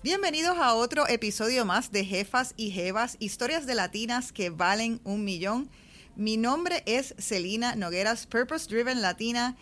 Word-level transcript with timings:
Bienvenidos 0.00 0.56
a 0.58 0.74
otro 0.74 1.08
episodio 1.08 1.64
más 1.64 1.90
de 1.90 2.04
Jefas 2.04 2.54
y 2.56 2.70
Jevas, 2.70 3.16
historias 3.18 3.66
de 3.66 3.74
latinas 3.74 4.30
que 4.30 4.48
valen 4.48 5.00
un 5.02 5.24
millón. 5.24 5.68
Mi 6.14 6.36
nombre 6.36 6.84
es 6.86 7.16
Celina 7.18 7.74
Nogueras, 7.74 8.28
Purpose 8.28 8.68
Driven 8.68 9.02
Latina 9.02 9.56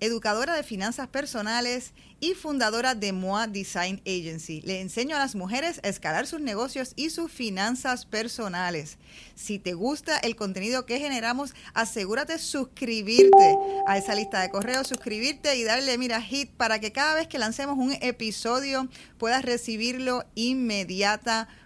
educadora 0.00 0.54
de 0.54 0.62
finanzas 0.62 1.08
personales 1.08 1.92
y 2.18 2.34
fundadora 2.34 2.94
de 2.94 3.12
MOA 3.12 3.46
Design 3.46 4.00
Agency. 4.06 4.60
Le 4.62 4.80
enseño 4.80 5.16
a 5.16 5.18
las 5.18 5.34
mujeres 5.34 5.80
a 5.82 5.88
escalar 5.88 6.26
sus 6.26 6.40
negocios 6.40 6.92
y 6.96 7.10
sus 7.10 7.30
finanzas 7.30 8.04
personales. 8.04 8.98
Si 9.34 9.58
te 9.58 9.72
gusta 9.74 10.18
el 10.18 10.36
contenido 10.36 10.84
que 10.84 10.98
generamos, 10.98 11.54
asegúrate 11.72 12.38
suscribirte 12.38 13.56
a 13.86 13.96
esa 13.96 14.14
lista 14.14 14.40
de 14.40 14.50
correos, 14.50 14.88
suscribirte 14.88 15.56
y 15.56 15.64
darle, 15.64 15.96
mira, 15.96 16.20
hit 16.20 16.50
para 16.50 16.78
que 16.78 16.92
cada 16.92 17.14
vez 17.14 17.28
que 17.28 17.38
lancemos 17.38 17.78
un 17.78 17.92
episodio 18.00 18.88
puedas 19.18 19.44
recibirlo 19.44 20.24
inmediatamente 20.34 21.59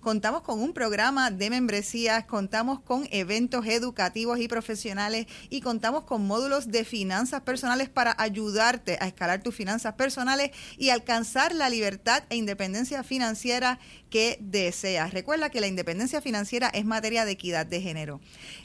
Contamos 0.00 0.42
con 0.42 0.60
un 0.60 0.72
programa 0.72 1.30
de 1.30 1.50
membresías, 1.50 2.24
contamos 2.24 2.80
con 2.80 3.08
eventos 3.10 3.64
educativos 3.66 4.38
y 4.38 4.48
profesionales 4.48 5.26
y 5.48 5.60
contamos 5.60 6.04
con 6.04 6.26
módulos 6.26 6.68
de 6.68 6.84
finanzas 6.84 7.42
personales 7.42 7.88
para 7.88 8.14
ayudarte 8.18 8.98
a 9.00 9.06
escalar 9.06 9.42
tus 9.42 9.54
finanzas 9.54 9.94
personales 9.94 10.50
y 10.76 10.90
alcanzar 10.90 11.54
la 11.54 11.70
libertad 11.70 12.24
e 12.28 12.36
independencia 12.36 13.02
financiera 13.02 13.78
que 14.10 14.38
deseas. 14.40 15.14
Recuerda 15.14 15.50
que 15.50 15.60
la 15.60 15.68
independencia 15.68 16.20
financiera 16.20 16.68
es 16.68 16.84
materia 16.84 17.24
de 17.24 17.32
equidad 17.32 17.66
de 17.66 17.80
género. 17.80 18.20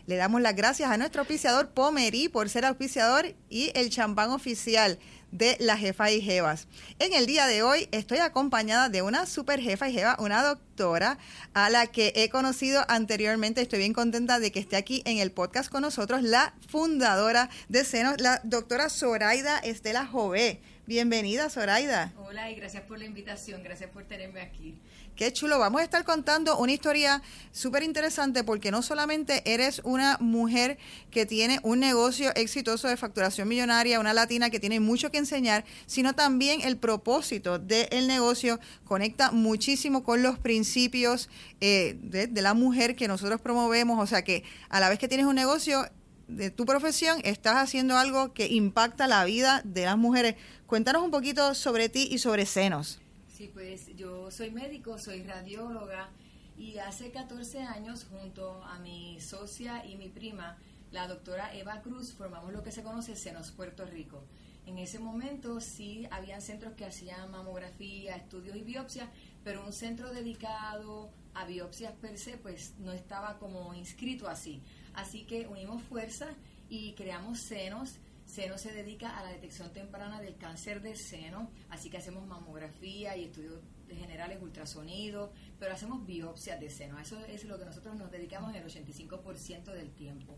Le 0.07 0.15
damos 0.15 0.41
las 0.41 0.55
gracias 0.55 0.89
a 0.89 0.97
nuestro 0.97 1.21
auspiciador 1.21 1.69
Pomerí 1.69 2.27
por 2.27 2.49
ser 2.49 2.65
auspiciador 2.65 3.35
y 3.49 3.71
el 3.75 3.89
champán 3.89 4.31
oficial 4.31 4.99
de 5.37 5.57
la 5.59 5.77
jefa 5.77 6.11
y 6.11 6.21
jevas. 6.21 6.67
En 6.99 7.13
el 7.13 7.25
día 7.25 7.45
de 7.47 7.61
hoy 7.61 7.89
estoy 7.91 8.19
acompañada 8.19 8.89
de 8.89 9.01
una 9.01 9.25
super 9.25 9.59
jefa 9.59 9.89
y 9.89 9.93
jeva, 9.93 10.15
una 10.19 10.43
doctora 10.43 11.17
a 11.53 11.69
la 11.69 11.87
que 11.87 12.13
he 12.15 12.29
conocido 12.29 12.85
anteriormente. 12.87 13.61
Estoy 13.61 13.79
bien 13.79 13.93
contenta 13.93 14.39
de 14.39 14.51
que 14.51 14.59
esté 14.59 14.77
aquí 14.77 15.01
en 15.05 15.17
el 15.17 15.31
podcast 15.31 15.69
con 15.69 15.81
nosotros, 15.81 16.23
la 16.23 16.53
fundadora 16.69 17.49
de 17.67 17.83
Senos, 17.83 18.19
la 18.19 18.39
doctora 18.43 18.89
Zoraida 18.89 19.59
Estela 19.59 20.05
Jové. 20.05 20.61
Bienvenida, 20.87 21.49
Zoraida. 21.49 22.13
Hola 22.15 22.51
y 22.51 22.55
gracias 22.55 22.83
por 22.83 22.99
la 22.99 23.05
invitación, 23.05 23.63
gracias 23.63 23.89
por 23.89 24.03
tenerme 24.03 24.41
aquí. 24.41 24.75
Qué 25.15 25.33
chulo. 25.33 25.57
Vamos 25.57 25.81
a 25.81 25.83
estar 25.83 26.03
contando 26.03 26.59
una 26.59 26.73
historia 26.73 27.23
súper 27.51 27.81
interesante 27.81 28.43
porque 28.43 28.69
no 28.69 28.83
solamente 28.83 29.41
eres 29.51 29.81
una 29.83 30.17
mujer 30.19 30.77
que 31.09 31.25
tiene 31.25 31.59
un 31.63 31.79
negocio 31.79 32.35
exitoso 32.35 32.87
de 32.87 32.97
facturación 32.97 33.47
millonaria, 33.47 33.99
una 33.99 34.13
latina 34.13 34.51
que 34.51 34.59
tiene 34.59 34.79
mucho 34.79 35.09
que 35.09 35.17
enseñar, 35.17 35.65
sino 35.87 36.13
también 36.13 36.61
el 36.61 36.77
propósito 36.77 37.57
del 37.57 38.05
negocio 38.05 38.59
conecta 38.83 39.31
muchísimo 39.31 40.03
con 40.03 40.21
los 40.21 40.37
principios 40.37 41.29
eh, 41.61 41.97
de, 41.99 42.27
de 42.27 42.41
la 42.43 42.53
mujer 42.53 42.95
que 42.95 43.07
nosotros 43.07 43.41
promovemos. 43.41 43.99
O 44.03 44.05
sea 44.05 44.23
que 44.23 44.43
a 44.69 44.79
la 44.79 44.89
vez 44.89 44.99
que 44.99 45.07
tienes 45.07 45.25
un 45.25 45.35
negocio 45.35 45.89
de 46.27 46.51
tu 46.51 46.65
profesión, 46.65 47.19
estás 47.23 47.55
haciendo 47.57 47.97
algo 47.97 48.33
que 48.33 48.47
impacta 48.47 49.07
la 49.07 49.23
vida 49.25 49.61
de 49.63 49.85
las 49.85 49.97
mujeres. 49.97 50.35
Cuéntanos 50.65 51.03
un 51.03 51.11
poquito 51.11 51.53
sobre 51.53 51.89
ti 51.89 52.07
y 52.11 52.17
sobre 52.17 52.45
senos. 52.45 52.99
Sí, 53.35 53.49
pues 53.53 53.95
yo 53.95 54.31
soy 54.31 54.51
médico, 54.51 54.97
soy 54.97 55.23
radióloga 55.23 56.09
y 56.57 56.77
hace 56.77 57.11
14 57.11 57.63
años 57.63 58.05
junto 58.09 58.63
a 58.63 58.79
mi 58.79 59.19
socia 59.19 59.85
y 59.85 59.97
mi 59.97 60.09
prima, 60.09 60.57
la 60.91 61.07
doctora 61.07 61.53
Eva 61.53 61.81
Cruz, 61.81 62.13
formamos 62.13 62.53
lo 62.53 62.63
que 62.63 62.71
se 62.71 62.81
conoce 62.81 63.15
Senos 63.15 63.51
Puerto 63.51 63.85
Rico. 63.85 64.23
En 64.65 64.77
ese 64.79 64.97
momento 64.97 65.61
sí 65.61 66.07
habían 66.09 66.41
centros 66.41 66.73
que 66.73 66.85
hacían 66.85 67.29
mamografía, 67.29 68.15
estudios 68.15 68.55
y 68.55 68.61
biopsias, 68.61 69.09
pero 69.43 69.63
un 69.63 69.73
centro 69.73 70.11
dedicado 70.11 71.11
a 71.35 71.45
biopsias 71.45 71.93
per 72.01 72.17
se 72.17 72.37
pues 72.37 72.73
no 72.79 72.93
estaba 72.93 73.37
como 73.37 73.73
inscrito 73.75 74.27
así. 74.27 74.61
Así 74.95 75.25
que 75.25 75.47
unimos 75.47 75.83
fuerzas 75.83 76.35
y 76.69 76.93
creamos 76.93 77.39
senos 77.39 77.99
Seno 78.25 78.57
se 78.57 78.73
dedica 78.73 79.17
a 79.17 79.23
la 79.23 79.29
detección 79.29 79.71
temprana 79.71 80.19
del 80.19 80.35
cáncer 80.37 80.81
de 80.81 80.95
seno, 80.95 81.49
así 81.69 81.89
que 81.89 81.97
hacemos 81.97 82.25
mamografía 82.25 83.15
y 83.15 83.25
estudios 83.25 83.59
generales, 83.87 84.41
ultrasonido, 84.41 85.31
pero 85.59 85.73
hacemos 85.73 86.05
biopsias 86.05 86.59
de 86.59 86.69
seno. 86.69 86.99
Eso 86.99 87.19
es 87.25 87.45
lo 87.45 87.57
que 87.59 87.65
nosotros 87.65 87.95
nos 87.95 88.11
dedicamos 88.11 88.53
el 88.55 88.65
85% 88.65 89.65
del 89.65 89.91
tiempo. 89.91 90.35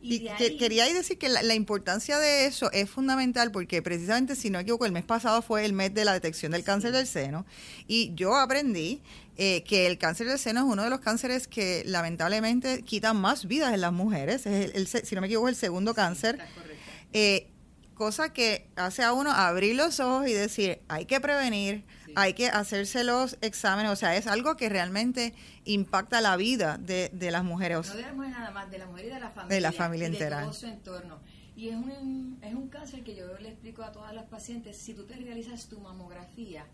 Y, 0.00 0.28
quería 0.58 0.84
decir 0.86 1.18
que 1.18 1.28
la, 1.28 1.54
importancia 1.54 2.18
de 2.18 2.46
eso 2.46 2.70
es 2.72 2.88
fundamental 2.88 3.50
porque 3.50 3.82
precisamente, 3.82 4.36
si 4.36 4.48
no 4.48 4.58
me 4.58 4.62
equivoco, 4.62 4.86
el 4.86 4.92
mes 4.92 5.04
pasado 5.04 5.42
fue 5.42 5.64
el 5.64 5.72
mes 5.72 5.92
de 5.92 6.04
la 6.04 6.12
detección 6.12 6.52
del 6.52 6.62
cáncer 6.62 6.92
del 6.92 7.06
seno 7.06 7.44
y 7.88 8.14
yo 8.14 8.36
aprendí 8.36 9.02
eh, 9.36 9.64
que 9.64 9.86
el 9.86 9.98
cáncer 9.98 10.28
del 10.28 10.38
seno 10.38 10.60
es 10.60 10.66
uno 10.66 10.84
de 10.84 10.90
los 10.90 11.00
cánceres 11.00 11.48
que 11.48 11.82
lamentablemente 11.84 12.82
quitan 12.82 13.16
más 13.16 13.46
vidas 13.46 13.74
en 13.74 13.80
las 13.80 13.92
mujeres. 13.92 14.46
Es 14.46 14.72
el, 14.74 14.86
si 14.86 15.14
no 15.16 15.20
me 15.20 15.26
equivoco, 15.26 15.48
el 15.48 15.56
segundo 15.56 15.94
cáncer. 15.94 16.38
Eh, 17.12 17.48
cosa 17.98 18.32
que 18.32 18.66
hace 18.76 19.02
a 19.02 19.12
uno 19.12 19.32
abrir 19.32 19.76
los 19.76 20.00
ojos 20.00 20.26
y 20.28 20.32
decir, 20.32 20.80
hay 20.88 21.04
que 21.04 21.20
prevenir, 21.20 21.84
hay 22.14 22.32
que 22.32 22.46
hacerse 22.46 23.04
los 23.04 23.36
exámenes, 23.42 23.92
o 23.92 23.96
sea, 23.96 24.16
es 24.16 24.26
algo 24.26 24.56
que 24.56 24.68
realmente 24.68 25.34
impacta 25.64 26.20
la 26.20 26.36
vida 26.36 26.78
de, 26.78 27.10
las 27.30 27.44
mujeres. 27.44 27.88
No 27.88 27.96
de 27.96 28.02
la 28.02 28.12
mujer 28.14 28.30
nada 28.30 28.50
más, 28.52 28.70
de 28.70 28.78
la 28.78 28.86
mujer 28.86 29.04
y 29.04 29.08
de 29.08 29.20
la 29.20 29.30
familia. 29.30 29.54
De 29.54 29.60
la 29.60 29.72
familia 29.72 30.06
entera. 30.06 30.38
De 30.38 30.44
todo 30.44 30.54
su 30.54 30.66
entorno. 30.66 31.18
Y 31.56 31.68
es 31.68 31.74
un, 31.74 32.38
es 32.40 32.54
un 32.54 32.68
cáncer 32.68 33.02
que 33.02 33.16
yo 33.16 33.26
le 33.38 33.48
explico 33.48 33.82
a 33.82 33.90
todas 33.90 34.14
las 34.14 34.24
pacientes, 34.26 34.78
si 34.78 34.94
tú 34.94 35.04
te 35.04 35.16
realizas 35.16 35.66
tu 35.68 35.80
mamografía, 35.80 36.64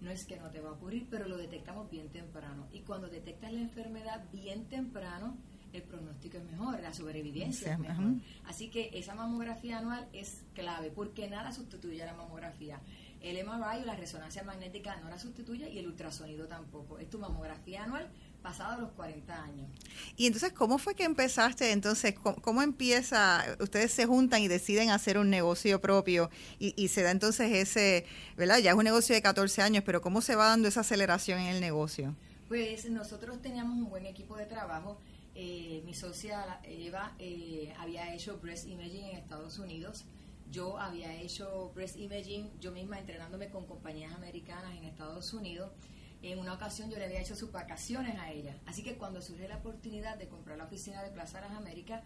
no 0.00 0.10
es 0.10 0.24
que 0.24 0.36
no 0.36 0.50
te 0.50 0.60
va 0.60 0.70
a 0.70 0.72
ocurrir, 0.72 1.06
pero 1.10 1.28
lo 1.28 1.36
detectamos 1.36 1.90
bien 1.90 2.08
temprano. 2.08 2.66
Y 2.72 2.80
cuando 2.80 3.08
detectas 3.08 3.52
la 3.52 3.60
enfermedad 3.60 4.24
bien 4.32 4.64
temprano, 4.64 5.36
el 5.72 5.82
pronóstico 5.82 6.38
es 6.38 6.44
mejor, 6.44 6.80
la 6.80 6.92
sobrevivencia 6.92 7.72
es 7.72 7.78
mejor. 7.78 8.14
Así 8.46 8.68
que 8.68 8.90
esa 8.94 9.14
mamografía 9.14 9.78
anual 9.78 10.06
es 10.12 10.42
clave, 10.54 10.90
porque 10.90 11.28
nada 11.28 11.52
sustituye 11.52 12.02
a 12.02 12.06
la 12.06 12.14
mamografía. 12.14 12.80
El 13.20 13.36
MRI 13.44 13.82
o 13.82 13.84
la 13.86 13.94
resonancia 13.94 14.42
magnética 14.42 14.96
no 14.96 15.08
la 15.08 15.18
sustituye 15.18 15.70
y 15.70 15.78
el 15.78 15.86
ultrasonido 15.86 16.48
tampoco. 16.48 16.98
Es 16.98 17.08
tu 17.08 17.18
mamografía 17.18 17.84
anual 17.84 18.08
pasado 18.42 18.80
los 18.80 18.90
40 18.92 19.44
años. 19.44 19.70
Y 20.16 20.26
entonces, 20.26 20.52
¿cómo 20.52 20.78
fue 20.78 20.96
que 20.96 21.04
empezaste? 21.04 21.70
Entonces, 21.70 22.14
¿cómo, 22.14 22.62
empieza? 22.62 23.44
Ustedes 23.60 23.92
se 23.92 24.06
juntan 24.06 24.42
y 24.42 24.48
deciden 24.48 24.90
hacer 24.90 25.16
un 25.16 25.30
negocio 25.30 25.80
propio 25.80 26.28
y, 26.58 26.74
y, 26.76 26.88
se 26.88 27.02
da 27.02 27.12
entonces 27.12 27.52
ese, 27.52 28.04
¿verdad? 28.36 28.58
Ya 28.58 28.72
es 28.72 28.76
un 28.76 28.82
negocio 28.82 29.14
de 29.14 29.22
14 29.22 29.62
años, 29.62 29.84
pero 29.86 30.02
¿cómo 30.02 30.20
se 30.20 30.34
va 30.34 30.46
dando 30.46 30.66
esa 30.66 30.80
aceleración 30.80 31.38
en 31.38 31.46
el 31.46 31.60
negocio? 31.60 32.16
Pues 32.48 32.90
nosotros 32.90 33.40
teníamos 33.40 33.78
un 33.78 33.88
buen 33.88 34.04
equipo 34.04 34.36
de 34.36 34.44
trabajo 34.44 34.98
eh, 35.34 35.82
mi 35.84 35.94
socia 35.94 36.60
Eva 36.62 37.14
eh, 37.18 37.72
había 37.78 38.14
hecho 38.14 38.38
breast 38.38 38.66
imaging 38.66 39.06
en 39.06 39.16
Estados 39.16 39.58
Unidos. 39.58 40.04
Yo 40.50 40.78
había 40.78 41.14
hecho 41.20 41.72
breast 41.74 41.96
imaging 41.96 42.50
yo 42.60 42.72
misma 42.72 42.98
entrenándome 42.98 43.48
con 43.48 43.66
compañías 43.66 44.12
americanas 44.12 44.76
en 44.76 44.84
Estados 44.84 45.32
Unidos. 45.32 45.72
En 46.20 46.38
una 46.38 46.52
ocasión 46.52 46.90
yo 46.90 46.98
le 46.98 47.06
había 47.06 47.20
hecho 47.20 47.34
sus 47.34 47.50
vacaciones 47.50 48.18
a 48.18 48.30
ella. 48.30 48.60
Así 48.66 48.82
que 48.82 48.96
cuando 48.96 49.22
surgió 49.22 49.48
la 49.48 49.56
oportunidad 49.56 50.18
de 50.18 50.28
comprar 50.28 50.58
la 50.58 50.64
oficina 50.64 51.02
de 51.02 51.10
Plaza 51.10 51.40
Las 51.40 51.52
Américas, 51.52 52.02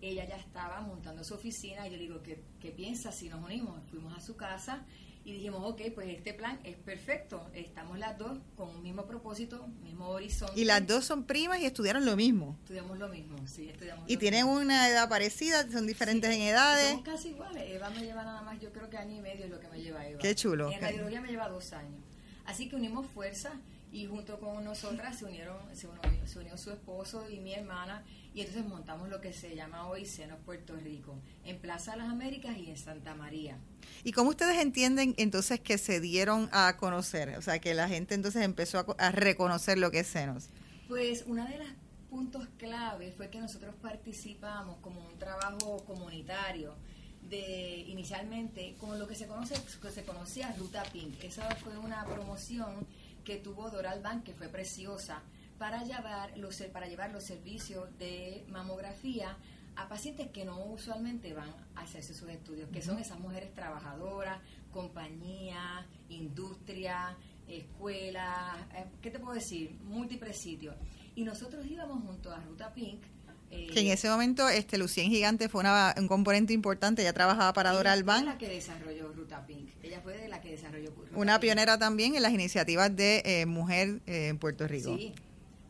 ella 0.00 0.26
ya 0.26 0.36
estaba 0.36 0.80
montando 0.82 1.24
su 1.24 1.34
oficina 1.34 1.88
y 1.88 1.90
yo 1.90 1.96
le 1.96 2.02
digo, 2.02 2.22
¿qué, 2.22 2.44
qué 2.60 2.70
piensas 2.70 3.14
si 3.14 3.28
nos 3.28 3.42
unimos? 3.42 3.80
Fuimos 3.90 4.16
a 4.16 4.20
su 4.20 4.36
casa 4.36 4.84
y 5.26 5.32
dijimos, 5.32 5.60
ok, 5.64 5.82
pues 5.92 6.08
este 6.08 6.34
plan 6.34 6.60
es 6.62 6.76
perfecto, 6.76 7.44
estamos 7.52 7.98
las 7.98 8.16
dos 8.16 8.38
con 8.56 8.70
un 8.70 8.80
mismo 8.80 9.06
propósito, 9.06 9.66
mismo 9.82 10.06
horizonte. 10.06 10.58
Y 10.58 10.64
las 10.64 10.86
dos 10.86 11.04
son 11.04 11.24
primas 11.24 11.58
y 11.58 11.66
estudiaron 11.66 12.06
lo 12.06 12.14
mismo. 12.14 12.56
Estudiamos 12.60 12.96
lo 12.96 13.08
mismo, 13.08 13.36
sí, 13.44 13.68
estudiamos. 13.68 14.08
Y 14.08 14.18
tienen 14.18 14.46
una 14.46 14.88
edad 14.88 15.08
parecida, 15.08 15.68
son 15.68 15.88
diferentes 15.88 16.30
en 16.30 16.42
edades. 16.42 16.90
Somos 16.90 17.04
casi 17.04 17.30
iguales, 17.30 17.64
Eva 17.66 17.90
me 17.90 18.02
lleva 18.02 18.22
nada 18.22 18.40
más, 18.42 18.60
yo 18.60 18.72
creo 18.72 18.88
que 18.88 18.98
año 18.98 19.16
y 19.16 19.20
medio 19.20 19.46
es 19.46 19.50
lo 19.50 19.58
que 19.58 19.66
me 19.66 19.82
lleva 19.82 20.06
Eva. 20.06 20.20
Qué 20.20 20.32
chulo. 20.36 20.70
En 20.70 20.80
radiología 20.80 21.20
me 21.20 21.28
lleva 21.28 21.48
dos 21.48 21.72
años. 21.72 22.00
Así 22.44 22.68
que 22.68 22.76
unimos 22.76 23.08
fuerzas 23.08 23.54
y 23.92 24.06
junto 24.06 24.38
con 24.38 24.64
nosotras 24.64 25.18
se 25.18 25.24
unieron, 25.24 25.56
se 25.74 26.38
unió 26.38 26.58
su 26.58 26.70
esposo 26.70 27.28
y 27.30 27.40
mi 27.40 27.54
hermana 27.54 28.04
y 28.36 28.40
entonces 28.40 28.66
montamos 28.66 29.08
lo 29.08 29.22
que 29.22 29.32
se 29.32 29.56
llama 29.56 29.88
hoy 29.88 30.04
Senos 30.04 30.38
Puerto 30.44 30.76
Rico, 30.76 31.18
en 31.42 31.58
Plaza 31.58 31.92
de 31.92 31.98
las 31.98 32.10
Américas 32.10 32.58
y 32.58 32.68
en 32.68 32.76
Santa 32.76 33.14
María. 33.14 33.56
¿Y 34.04 34.12
cómo 34.12 34.28
ustedes 34.28 34.58
entienden 34.58 35.14
entonces 35.16 35.58
que 35.58 35.78
se 35.78 36.00
dieron 36.00 36.50
a 36.52 36.76
conocer? 36.76 37.34
O 37.38 37.40
sea, 37.40 37.60
que 37.60 37.72
la 37.72 37.88
gente 37.88 38.14
entonces 38.14 38.42
empezó 38.42 38.84
a, 38.98 39.10
reconocer 39.10 39.78
lo 39.78 39.90
que 39.90 40.00
es 40.00 40.06
senos. 40.06 40.50
Pues 40.86 41.24
una 41.26 41.46
de 41.46 41.56
las 41.56 41.68
puntos 42.10 42.46
clave 42.58 43.10
fue 43.16 43.30
que 43.30 43.40
nosotros 43.40 43.74
participamos 43.80 44.76
como 44.82 45.00
un 45.00 45.18
trabajo 45.18 45.82
comunitario 45.86 46.74
de 47.30 47.86
inicialmente 47.88 48.76
con 48.78 48.98
lo 48.98 49.08
que 49.08 49.14
se 49.14 49.26
conoce 49.26 49.54
que 49.80 49.90
se 49.90 50.04
conocía 50.04 50.54
Ruta 50.58 50.82
Pink. 50.92 51.24
Esa 51.24 51.48
fue 51.56 51.78
una 51.78 52.04
promoción 52.04 52.86
que 53.26 53.38
tuvo 53.38 53.68
Doral 53.68 54.00
Bank 54.00 54.22
que 54.22 54.32
fue 54.32 54.48
preciosa 54.48 55.20
para 55.58 55.82
llevar 55.82 56.38
los, 56.38 56.62
para 56.72 56.86
llevar 56.86 57.10
los 57.10 57.24
servicios 57.24 57.88
de 57.98 58.46
mamografía 58.48 59.36
a 59.74 59.88
pacientes 59.88 60.30
que 60.30 60.44
no 60.44 60.64
usualmente 60.64 61.34
van 61.34 61.52
a 61.74 61.80
hacerse 61.82 62.14
sus 62.14 62.30
estudios, 62.30 62.70
que 62.70 62.80
son 62.80 62.98
esas 62.98 63.18
mujeres 63.18 63.52
trabajadoras, 63.52 64.40
compañías, 64.72 65.84
industria, 66.08 67.16
escuelas, 67.48 68.58
eh, 68.74 68.86
¿qué 69.02 69.10
te 69.10 69.18
puedo 69.18 69.34
decir? 69.34 69.72
Múltiples 69.82 70.38
sitios. 70.40 70.76
Y 71.14 71.24
nosotros 71.24 71.66
íbamos 71.66 72.02
junto 72.04 72.30
a 72.30 72.40
Ruta 72.40 72.72
Pink. 72.72 73.02
Eh, 73.50 73.68
que 73.72 73.80
en 73.80 73.88
ese 73.88 74.08
momento 74.08 74.48
este 74.48 74.78
Lucien 74.78 75.10
Gigante 75.10 75.48
fue 75.48 75.64
un 75.96 76.08
componente 76.08 76.52
importante, 76.52 77.02
ella 77.02 77.12
trabajaba 77.12 77.52
para 77.52 77.72
Doral 77.72 78.04
Bank. 78.04 78.24
la 78.24 78.38
que 78.38 78.48
desarrolló 78.48 79.12
Ruta 79.12 79.46
Pink, 79.46 79.70
ella 79.82 80.00
fue 80.02 80.16
de 80.16 80.28
la 80.28 80.40
que 80.40 80.50
desarrolló 80.50 80.90
Ruta 80.90 81.16
Una 81.16 81.38
pionera 81.40 81.78
también 81.78 82.16
en 82.16 82.22
las 82.22 82.32
iniciativas 82.32 82.94
de 82.94 83.22
eh, 83.24 83.46
mujer 83.46 84.00
en 84.06 84.38
Puerto 84.38 84.66
Rico. 84.66 84.96
Sí, 84.96 85.14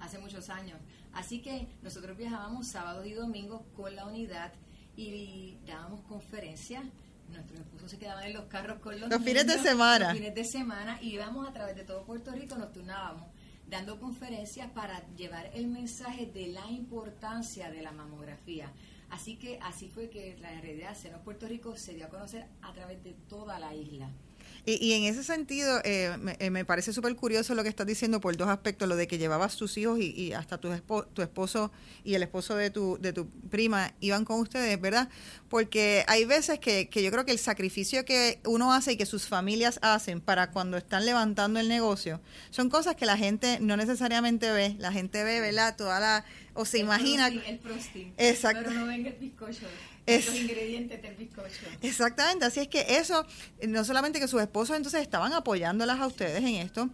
hace 0.00 0.18
muchos 0.18 0.48
años. 0.48 0.78
Así 1.12 1.40
que 1.40 1.66
nosotros 1.82 2.16
viajábamos 2.16 2.68
sábados 2.68 3.06
y 3.06 3.12
domingos 3.12 3.62
con 3.74 3.94
la 3.94 4.06
unidad 4.06 4.52
y 4.96 5.56
dábamos 5.66 6.00
conferencias 6.02 6.84
nuestros 7.30 7.60
esposos 7.60 7.90
se 7.90 7.98
quedaban 7.98 8.24
en 8.24 8.34
los 8.34 8.44
carros 8.44 8.78
con 8.78 8.98
los, 9.00 9.10
los 9.10 9.22
fines 9.22 9.46
de 9.46 9.58
semana. 9.58 10.08
Los 10.08 10.18
fines 10.18 10.34
de 10.34 10.44
semana 10.44 10.98
y 11.02 11.14
íbamos 11.14 11.48
a 11.48 11.52
través 11.52 11.76
de 11.76 11.84
todo 11.84 12.04
Puerto 12.04 12.30
Rico, 12.32 12.56
nos 12.56 12.72
turnábamos 12.72 13.24
dando 13.68 13.98
conferencias 13.98 14.70
para 14.70 15.06
llevar 15.16 15.50
el 15.54 15.66
mensaje 15.66 16.26
de 16.26 16.48
la 16.48 16.70
importancia 16.70 17.70
de 17.70 17.82
la 17.82 17.92
mamografía. 17.92 18.72
Así 19.10 19.36
que 19.36 19.58
así 19.62 19.88
fue 19.88 20.10
que 20.10 20.36
la 20.38 20.60
realidad 20.60 20.96
Seno 20.96 21.22
Puerto 21.22 21.46
Rico 21.46 21.76
se 21.76 21.94
dio 21.94 22.06
a 22.06 22.08
conocer 22.08 22.46
a 22.62 22.72
través 22.72 23.02
de 23.02 23.12
toda 23.28 23.58
la 23.58 23.74
isla. 23.74 24.10
Y, 24.68 24.94
en 24.94 25.04
ese 25.04 25.22
sentido, 25.22 25.78
eh, 25.84 26.16
eh, 26.40 26.50
me, 26.50 26.64
parece 26.64 26.92
súper 26.92 27.14
curioso 27.14 27.54
lo 27.54 27.62
que 27.62 27.68
estás 27.68 27.86
diciendo 27.86 28.20
por 28.20 28.36
dos 28.36 28.48
aspectos, 28.48 28.88
lo 28.88 28.96
de 28.96 29.06
que 29.06 29.16
llevabas 29.16 29.56
tus 29.56 29.78
hijos 29.78 30.00
y, 30.00 30.32
hasta 30.32 30.58
tu, 30.58 30.70
tu 31.14 31.22
esposo 31.22 31.70
y 32.02 32.14
el 32.14 32.24
esposo 32.24 32.56
de 32.56 32.70
tu, 32.70 32.98
de 33.00 33.12
tu 33.12 33.28
prima 33.48 33.94
iban 34.00 34.24
con 34.24 34.40
ustedes, 34.40 34.80
¿verdad? 34.80 35.08
Porque 35.48 36.04
hay 36.08 36.24
veces 36.24 36.58
que, 36.58 36.88
que 36.88 37.04
yo 37.04 37.12
creo 37.12 37.24
que 37.24 37.30
el 37.30 37.38
sacrificio 37.38 38.04
que 38.04 38.40
uno 38.44 38.72
hace 38.72 38.92
y 38.92 38.96
que 38.96 39.06
sus 39.06 39.28
familias 39.28 39.78
hacen 39.82 40.20
para 40.20 40.50
cuando 40.50 40.76
están 40.76 41.06
levantando 41.06 41.60
el 41.60 41.68
negocio, 41.68 42.20
son 42.50 42.68
cosas 42.68 42.96
que 42.96 43.06
la 43.06 43.16
gente 43.16 43.58
no 43.60 43.76
necesariamente 43.76 44.50
ve. 44.50 44.74
La 44.80 44.90
gente 44.90 45.22
ve, 45.22 45.40
¿verdad? 45.40 45.76
Toda 45.76 46.00
la... 46.00 46.24
o 46.54 46.64
se 46.64 46.78
imagina... 46.78 47.28
el 47.28 47.60
Exacto. 48.18 48.64
Pero 48.66 48.80
no 48.80 48.86
venga 48.86 49.10
el 49.10 49.16
bizcocho 49.16 49.66
es, 50.06 50.26
los 50.26 50.36
ingredientes 50.36 51.02
del 51.02 51.14
bizcocho. 51.16 51.66
Exactamente, 51.82 52.44
así 52.44 52.60
es 52.60 52.68
que 52.68 52.98
eso, 52.98 53.26
no 53.66 53.84
solamente 53.84 54.20
que 54.20 54.28
sus 54.28 54.40
esposos 54.40 54.76
entonces 54.76 55.02
estaban 55.02 55.32
apoyándolas 55.32 56.00
a 56.00 56.06
ustedes 56.06 56.38
en 56.38 56.54
esto, 56.56 56.88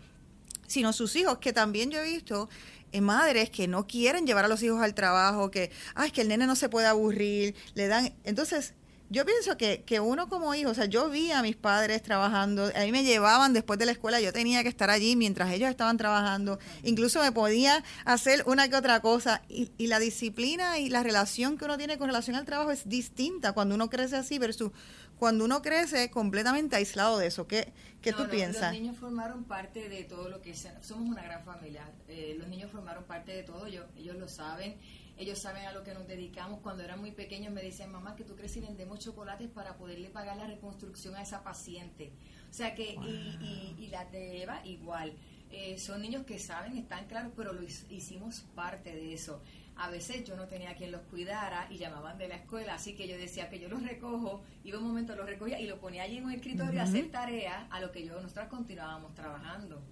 sino 0.67 0.93
sus 0.93 1.15
hijos, 1.17 1.39
que 1.39 1.53
también 1.53 1.91
yo 1.91 2.01
he 2.01 2.05
visto 2.05 2.49
eh, 2.93 3.01
madres 3.01 3.51
que 3.51 3.69
no 3.69 3.87
quieren 3.87 4.27
llevar 4.27 4.47
a 4.47 4.49
los 4.49 4.63
hijos 4.63 4.83
al 4.83 4.95
trabajo, 4.95 5.51
que, 5.51 5.71
ay, 5.95 6.09
es 6.09 6.13
que 6.13 6.23
el 6.23 6.29
nene 6.29 6.47
no 6.47 6.57
se 6.57 6.69
puede 6.69 6.87
aburrir, 6.87 7.55
le 7.75 7.87
dan, 7.89 8.15
entonces 8.25 8.75
yo 9.13 9.27
pienso 9.27 9.57
que, 9.59 9.83
que 9.85 10.01
uno 10.01 10.29
como 10.29 10.55
hijo, 10.55 10.71
o 10.71 10.75
sea, 10.75 10.87
yo 10.87 11.11
vi 11.11 11.31
a 11.31 11.43
mis 11.43 11.55
padres 11.55 12.03
trabajando, 12.03 12.71
a 12.75 12.81
mí 12.81 12.93
me 12.93 13.05
llevaban 13.05 13.53
después 13.53 13.79
de 13.79 13.87
la 13.87 13.93
escuela, 13.93 14.21
yo 14.21 14.33
tenía 14.33 14.63
que 14.63 14.71
estar 14.71 14.89
allí 14.89 15.17
mientras 15.17 15.53
ellos 15.53 15.69
estaban 15.69 15.99
trabajando, 15.99 16.59
incluso 16.83 17.21
me 17.21 17.31
podía 17.31 17.85
hacer 18.07 18.43
una 18.47 18.69
que 18.69 18.77
otra 18.77 19.01
cosa, 19.01 19.43
y, 19.49 19.71
y 19.77 19.89
la 19.89 19.99
disciplina 19.99 20.79
y 20.79 20.89
la 20.89 21.03
relación 21.03 21.59
que 21.59 21.67
uno 21.67 21.77
tiene 21.77 21.99
con 21.99 22.09
relación 22.09 22.37
al 22.37 22.47
trabajo 22.47 22.71
es 22.71 22.89
distinta 22.89 23.53
cuando 23.53 23.75
uno 23.75 23.91
crece 23.91 24.17
así 24.17 24.39
versus 24.39 24.73
cuando 25.19 25.45
uno 25.45 25.63
crece 25.63 26.11
completamente 26.11 26.75
aislado 26.75 27.19
de 27.19 27.29
eso. 27.29 27.47
¿Qué, 27.47 27.73
qué 28.01 28.13
tú 28.13 28.27
piensas? 28.29 28.73
Los 28.73 28.81
niños 28.81 28.97
formaron 28.97 29.45
parte 29.45 29.89
de 29.89 30.03
todo 30.03 30.29
lo 30.29 30.43
que 30.43 30.53
somos 30.55 31.09
una 31.09 31.23
gran 31.23 31.45
familia. 31.45 31.89
Eh, 32.09 32.35
los 32.39 32.49
niños 32.49 32.73
formaron 32.73 33.05
parte 33.05 33.33
de 33.33 33.45
todo, 33.45 33.67
ellos, 33.67 33.85
ellos 33.97 34.17
lo 34.17 34.27
saben 34.27 34.75
ellos 35.17 35.39
saben 35.39 35.67
a 35.67 35.73
lo 35.73 35.83
que 35.83 35.95
nos 35.95 36.07
dedicamos. 36.07 36.61
Cuando 36.61 36.83
eran 36.83 37.01
muy 37.01 37.13
pequeños 37.13 37.53
me 37.53 37.63
decían, 37.63 37.93
mamá, 37.93 38.17
que 38.17 38.25
tú 38.25 38.35
crees 38.35 38.57
y 38.57 38.61
vendemos 38.61 38.99
chocolates 38.99 39.49
para 39.49 39.77
poderle 39.77 40.09
pagar 40.11 40.37
la 40.37 40.47
reconstrucción 40.47 41.15
a 41.17 41.23
esa 41.23 41.43
paciente. 41.43 42.13
O 42.51 42.55
sea 42.55 42.75
que, 42.75 42.95
y, 42.95 43.77
y, 43.79 43.87
las 43.89 44.11
de 44.13 44.43
Eva 44.43 44.61
igual. 44.65 45.13
Eh, 45.51 45.79
son 45.79 46.01
niños 46.01 46.25
que 46.25 46.39
saben, 46.39 46.79
están 46.79 47.07
claros, 47.07 47.33
pero 47.37 47.53
lo 47.53 47.63
hicimos 47.63 48.41
parte 48.55 48.95
de 48.95 49.13
eso. 49.13 49.43
A 49.77 49.91
veces 49.91 50.25
yo 50.25 50.37
no 50.37 50.47
tenía 50.47 50.75
quien 50.75 50.93
los 50.93 51.03
cuidara 51.03 51.67
y 51.71 51.77
llamaban 51.77 52.19
de 52.19 52.29
la 52.29 52.37
escuela, 52.37 52.75
así 52.75 52.95
que 52.95 53.09
yo 53.09 53.17
decía 53.17 53.49
que 53.49 53.59
yo 53.59 53.69
los 53.69 53.83
recojo, 53.83 54.43
iba 54.65 54.79
un 54.79 54.85
momento, 54.85 55.15
los 55.15 55.27
recogía 55.27 55.61
y 55.61 55.67
lo 55.67 55.79
ponía 55.79 56.05
allí 56.05 56.19
en 56.19 56.25
un 56.25 56.33
escritorio 56.33 56.81
a 56.81 56.85
hacer 56.85 57.11
tareas 57.11 57.67
a 57.71 57.81
lo 57.81 57.91
que 57.91 58.05
yo 58.05 58.21
nosotras 58.21 58.49
continuábamos 58.49 59.15
trabajando. 59.15 59.83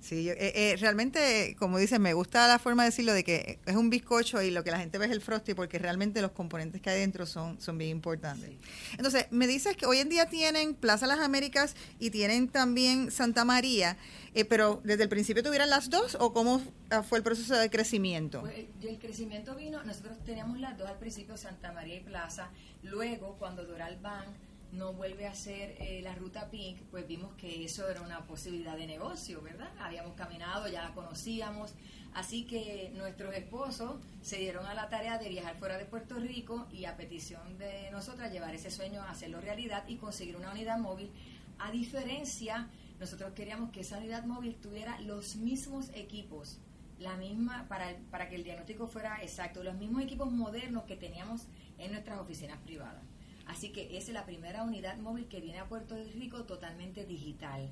Sí, 0.00 0.30
eh, 0.30 0.36
eh, 0.38 0.76
realmente, 0.80 1.54
como 1.58 1.78
dicen, 1.78 2.00
me 2.00 2.14
gusta 2.14 2.48
la 2.48 2.58
forma 2.58 2.84
de 2.84 2.88
decirlo 2.88 3.12
de 3.12 3.22
que 3.22 3.58
es 3.66 3.76
un 3.76 3.90
bizcocho 3.90 4.40
y 4.40 4.50
lo 4.50 4.64
que 4.64 4.70
la 4.70 4.78
gente 4.78 4.96
ve 4.96 5.04
es 5.04 5.12
el 5.12 5.20
frosty 5.20 5.52
porque 5.52 5.78
realmente 5.78 6.22
los 6.22 6.30
componentes 6.32 6.80
que 6.80 6.88
hay 6.88 7.00
dentro 7.00 7.26
son, 7.26 7.60
son 7.60 7.76
bien 7.76 7.90
importantes. 7.90 8.50
Entonces, 8.92 9.26
me 9.30 9.46
dices 9.46 9.76
que 9.76 9.84
hoy 9.84 9.98
en 9.98 10.08
día 10.08 10.26
tienen 10.26 10.74
Plaza 10.74 11.06
Las 11.06 11.20
Américas 11.20 11.76
y 11.98 12.10
tienen 12.10 12.48
también 12.48 13.10
Santa 13.10 13.44
María, 13.44 13.98
eh, 14.34 14.46
pero 14.46 14.80
desde 14.84 15.02
el 15.02 15.10
principio 15.10 15.42
tuvieran 15.42 15.68
las 15.68 15.90
dos 15.90 16.16
o 16.18 16.32
cómo 16.32 16.62
fue 17.08 17.18
el 17.18 17.24
proceso 17.24 17.54
de 17.56 17.68
crecimiento? 17.68 18.40
Pues, 18.40 18.54
el 18.82 18.98
crecimiento 18.98 19.54
vino, 19.54 19.82
nosotros 19.84 20.16
teníamos 20.24 20.58
las 20.60 20.78
dos 20.78 20.88
al 20.88 20.98
principio, 20.98 21.36
Santa 21.36 21.72
María 21.72 21.96
y 21.96 22.00
Plaza, 22.00 22.50
luego 22.82 23.36
cuando 23.38 23.64
Doral 23.64 23.98
Bank 24.00 24.28
no 24.72 24.92
vuelve 24.92 25.26
a 25.26 25.30
hacer 25.30 25.76
eh, 25.78 26.00
la 26.02 26.14
ruta 26.14 26.50
Pink, 26.50 26.80
pues 26.90 27.06
vimos 27.06 27.34
que 27.34 27.64
eso 27.64 27.88
era 27.88 28.02
una 28.02 28.24
posibilidad 28.26 28.76
de 28.76 28.86
negocio, 28.86 29.40
¿verdad? 29.42 29.70
Habíamos 29.80 30.14
caminado, 30.14 30.68
ya 30.68 30.82
la 30.82 30.94
conocíamos, 30.94 31.74
así 32.14 32.44
que 32.44 32.92
nuestros 32.94 33.34
esposos 33.34 33.96
se 34.22 34.36
dieron 34.38 34.66
a 34.66 34.74
la 34.74 34.88
tarea 34.88 35.18
de 35.18 35.28
viajar 35.28 35.56
fuera 35.56 35.76
de 35.76 35.86
Puerto 35.86 36.16
Rico 36.16 36.66
y 36.72 36.84
a 36.84 36.96
petición 36.96 37.58
de 37.58 37.90
nosotras 37.90 38.32
llevar 38.32 38.54
ese 38.54 38.70
sueño 38.70 39.02
a 39.02 39.10
hacerlo 39.10 39.40
realidad 39.40 39.84
y 39.88 39.96
conseguir 39.96 40.36
una 40.36 40.52
unidad 40.52 40.78
móvil. 40.78 41.10
A 41.58 41.70
diferencia, 41.72 42.68
nosotros 43.00 43.32
queríamos 43.34 43.70
que 43.70 43.80
esa 43.80 43.98
unidad 43.98 44.24
móvil 44.24 44.54
tuviera 44.56 45.00
los 45.00 45.36
mismos 45.36 45.90
equipos, 45.94 46.58
la 46.98 47.16
misma 47.16 47.66
para, 47.68 47.96
para 48.10 48.28
que 48.28 48.36
el 48.36 48.44
diagnóstico 48.44 48.86
fuera 48.86 49.20
exacto, 49.22 49.64
los 49.64 49.74
mismos 49.74 50.02
equipos 50.02 50.30
modernos 50.30 50.84
que 50.84 50.96
teníamos 50.96 51.46
en 51.78 51.92
nuestras 51.92 52.20
oficinas 52.20 52.58
privadas. 52.58 53.09
Así 53.50 53.70
que 53.70 53.98
es 53.98 54.08
la 54.10 54.24
primera 54.24 54.62
unidad 54.62 54.96
móvil 54.98 55.26
que 55.26 55.40
viene 55.40 55.58
a 55.58 55.68
Puerto 55.68 55.96
Rico 56.14 56.44
totalmente 56.44 57.04
digital. 57.04 57.68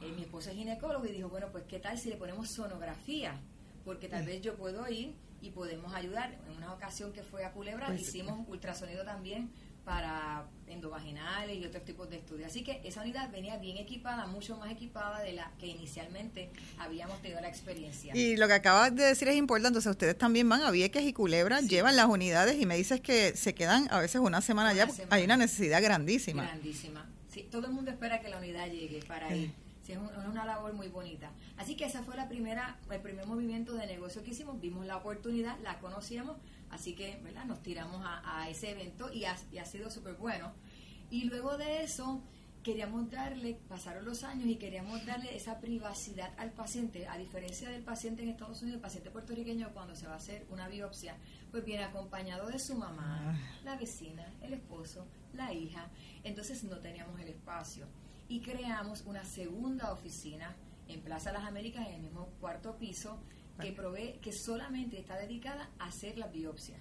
Eh, 0.00 0.12
mi 0.16 0.22
esposo 0.22 0.48
es 0.48 0.56
ginecólogo 0.56 1.04
y 1.04 1.12
dijo, 1.12 1.28
bueno, 1.28 1.48
pues 1.52 1.64
qué 1.64 1.78
tal 1.78 1.98
si 1.98 2.08
le 2.08 2.16
ponemos 2.16 2.48
sonografía, 2.48 3.38
porque 3.84 4.08
tal 4.08 4.24
vez 4.24 4.40
yo 4.40 4.56
puedo 4.56 4.88
ir 4.88 5.14
y 5.42 5.50
podemos 5.50 5.92
ayudar. 5.92 6.38
En 6.48 6.56
una 6.56 6.72
ocasión 6.72 7.12
que 7.12 7.22
fue 7.22 7.44
a 7.44 7.52
Culebra 7.52 7.88
pues 7.88 8.00
hicimos 8.00 8.48
ultrasonido 8.48 9.04
también 9.04 9.50
para 9.88 10.44
endovaginales 10.66 11.56
y 11.56 11.64
otros 11.64 11.82
tipos 11.82 12.10
de 12.10 12.16
estudios. 12.18 12.50
Así 12.50 12.62
que 12.62 12.82
esa 12.84 13.00
unidad 13.00 13.30
venía 13.30 13.56
bien 13.56 13.78
equipada, 13.78 14.26
mucho 14.26 14.54
más 14.58 14.70
equipada 14.70 15.20
de 15.20 15.32
la 15.32 15.50
que 15.58 15.66
inicialmente 15.66 16.50
habíamos 16.78 17.22
tenido 17.22 17.40
la 17.40 17.48
experiencia. 17.48 18.14
Y 18.14 18.36
lo 18.36 18.46
que 18.48 18.52
acabas 18.52 18.94
de 18.94 19.04
decir 19.04 19.28
es 19.28 19.36
importante, 19.36 19.78
o 19.78 19.80
sea, 19.80 19.92
ustedes 19.92 20.18
también 20.18 20.46
van 20.46 20.60
a 20.60 20.70
Vieques 20.70 21.04
y 21.04 21.14
Culebra, 21.14 21.62
llevan 21.62 21.96
las 21.96 22.04
unidades 22.04 22.60
y 22.60 22.66
me 22.66 22.76
dices 22.76 23.00
que 23.00 23.34
se 23.34 23.54
quedan 23.54 23.88
a 23.90 23.98
veces 23.98 24.20
una 24.20 24.42
semana 24.42 24.74
ya, 24.74 24.88
hay 25.08 25.24
una 25.24 25.38
necesidad 25.38 25.82
grandísima. 25.82 26.42
Grandísima. 26.42 27.06
Sí, 27.32 27.48
todo 27.50 27.66
el 27.68 27.72
mundo 27.72 27.90
espera 27.90 28.20
que 28.20 28.28
la 28.28 28.36
unidad 28.36 28.66
llegue 28.66 29.02
para 29.08 29.34
ir. 29.34 29.52
Sí, 29.86 29.92
es, 29.92 29.98
una 29.98 30.44
labor 30.44 30.74
muy 30.74 30.88
bonita. 30.88 31.30
Así 31.56 31.76
que 31.76 31.86
esa 31.86 32.02
fue 32.02 32.14
la 32.14 32.28
primera, 32.28 32.76
el 32.90 33.00
primer 33.00 33.26
movimiento 33.26 33.72
de 33.72 33.86
negocio 33.86 34.22
que 34.22 34.32
hicimos, 34.32 34.60
vimos 34.60 34.84
la 34.84 34.98
oportunidad, 34.98 35.58
la 35.60 35.78
conocíamos, 35.78 36.36
Así 36.70 36.94
que, 36.94 37.18
¿verdad? 37.22 37.44
Nos 37.44 37.62
tiramos 37.62 38.02
a, 38.04 38.48
ese 38.48 38.70
evento 38.70 39.12
y 39.12 39.24
ha, 39.24 39.36
sido 39.64 39.90
súper 39.90 40.14
bueno. 40.14 40.52
Y 41.10 41.24
luego 41.24 41.56
de 41.56 41.82
eso, 41.82 42.22
queríamos 42.62 43.10
darle, 43.10 43.58
pasaron 43.68 44.04
los 44.04 44.24
años 44.24 44.46
y 44.46 44.56
queríamos 44.56 45.04
darle 45.06 45.34
esa 45.34 45.60
privacidad 45.60 46.32
al 46.38 46.52
paciente, 46.52 47.06
a 47.08 47.16
diferencia 47.16 47.70
del 47.70 47.82
paciente 47.82 48.22
en 48.22 48.28
Estados 48.28 48.60
Unidos, 48.62 48.76
el 48.76 48.82
paciente 48.82 49.10
puertorriqueño 49.10 49.72
cuando 49.72 49.94
se 49.94 50.06
va 50.06 50.14
a 50.14 50.16
hacer 50.16 50.46
una 50.50 50.68
biopsia, 50.68 51.16
pues 51.50 51.64
viene 51.64 51.84
acompañado 51.84 52.48
de 52.48 52.58
su 52.58 52.74
mamá, 52.74 53.32
ah. 53.32 53.60
la 53.64 53.76
vecina, 53.76 54.30
el 54.42 54.52
esposo, 54.52 55.06
la 55.32 55.52
hija, 55.54 55.88
entonces 56.24 56.62
no 56.64 56.78
teníamos 56.78 57.18
el 57.20 57.28
espacio 57.28 57.86
y 58.28 58.40
creamos 58.40 59.02
una 59.06 59.24
segunda 59.24 59.92
oficina 59.92 60.54
en 60.88 61.00
Plaza 61.00 61.32
Las 61.32 61.44
Américas 61.44 61.86
en 61.86 61.94
el 61.94 62.02
mismo 62.02 62.26
cuarto 62.40 62.76
piso 62.76 63.18
que 63.60 63.72
provee, 63.72 64.18
que 64.22 64.32
solamente 64.32 64.98
está 64.98 65.16
dedicada 65.16 65.70
a 65.78 65.86
hacer 65.86 66.16
la 66.18 66.28
biopsia. 66.28 66.78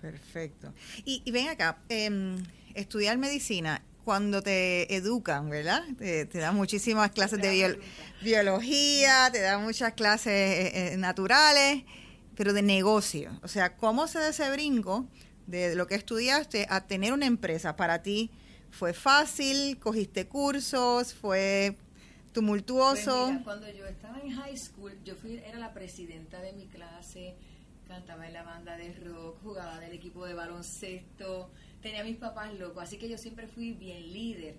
Perfecto. 0.00 0.72
Y, 1.04 1.30
ven 1.30 1.48
acá, 1.48 1.78
em, 1.88 2.42
estudiar 2.74 3.18
medicina, 3.18 3.82
cuando 4.04 4.42
te 4.42 4.94
educan, 4.94 5.50
¿verdad? 5.50 5.84
Te, 5.98 6.26
dan 6.26 6.56
muchísimas 6.56 7.10
clases 7.10 7.40
de 7.40 7.78
biología, 8.22 9.28
te 9.30 9.40
dan 9.40 9.62
muchas 9.62 9.92
clases 9.92 10.32
eh, 10.32 10.92
eh, 10.92 10.96
naturales, 10.96 11.84
pero 12.34 12.52
de 12.52 12.62
negocio. 12.62 13.38
O 13.42 13.48
sea, 13.48 13.76
¿cómo 13.76 14.08
se 14.08 14.18
da 14.18 14.30
ese 14.30 14.50
brinco 14.50 15.06
de 15.46 15.74
lo 15.74 15.86
que 15.86 15.94
estudiaste 15.94 16.66
a 16.70 16.86
tener 16.86 17.12
una 17.12 17.26
empresa? 17.26 17.76
Para 17.76 18.02
ti, 18.02 18.30
¿fue 18.70 18.94
fácil? 18.94 19.78
¿Cogiste 19.78 20.26
cursos? 20.26 21.14
¿Fue 21.14 21.76
tumultuoso. 22.32 23.26
Pues 23.26 23.44
cuando 23.44 23.70
yo 23.70 23.86
estaba 23.86 24.20
en 24.20 24.30
high 24.30 24.56
school, 24.56 24.92
yo 25.04 25.14
fui, 25.16 25.36
era 25.38 25.58
la 25.58 25.72
presidenta 25.72 26.40
de 26.40 26.52
mi 26.52 26.66
clase, 26.66 27.36
cantaba 27.86 28.26
en 28.26 28.32
la 28.32 28.42
banda 28.42 28.76
de 28.76 28.92
rock, 28.94 29.42
jugaba 29.42 29.80
del 29.80 29.92
equipo 29.92 30.24
de 30.26 30.34
baloncesto, 30.34 31.50
tenía 31.82 32.00
a 32.02 32.04
mis 32.04 32.16
papás 32.16 32.54
locos, 32.54 32.82
así 32.82 32.98
que 32.98 33.08
yo 33.08 33.18
siempre 33.18 33.46
fui 33.46 33.72
bien 33.72 34.12
líder. 34.12 34.56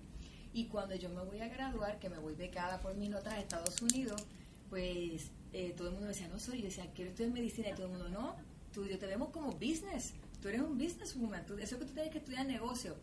Y 0.54 0.66
cuando 0.66 0.94
yo 0.94 1.08
me 1.08 1.22
voy 1.24 1.40
a 1.40 1.48
graduar, 1.48 1.98
que 1.98 2.10
me 2.10 2.18
voy 2.18 2.34
becada 2.34 2.80
por 2.80 2.94
mis 2.94 3.08
notas 3.08 3.34
a 3.34 3.40
Estados 3.40 3.80
Unidos, 3.80 4.22
pues 4.68 5.30
eh, 5.52 5.72
todo 5.76 5.88
el 5.88 5.94
mundo 5.94 6.08
decía, 6.08 6.28
no 6.28 6.38
soy, 6.38 6.58
yo 6.58 6.64
decía, 6.64 6.90
quiero 6.94 7.10
estudiar 7.10 7.32
medicina, 7.32 7.70
y 7.70 7.74
todo 7.74 7.86
el 7.86 7.92
mundo, 7.92 8.08
no, 8.10 8.36
tú 8.72 8.86
yo 8.86 8.98
te 8.98 9.06
vemos 9.06 9.30
como 9.30 9.52
business, 9.52 10.12
tú 10.42 10.48
eres 10.48 10.60
un 10.60 10.76
businesswoman, 10.76 11.46
tú, 11.46 11.56
eso 11.58 11.78
que 11.78 11.86
tú 11.86 11.92
tienes 11.92 12.12
que 12.12 12.18
estudiar 12.18 12.44
negocio. 12.46 12.96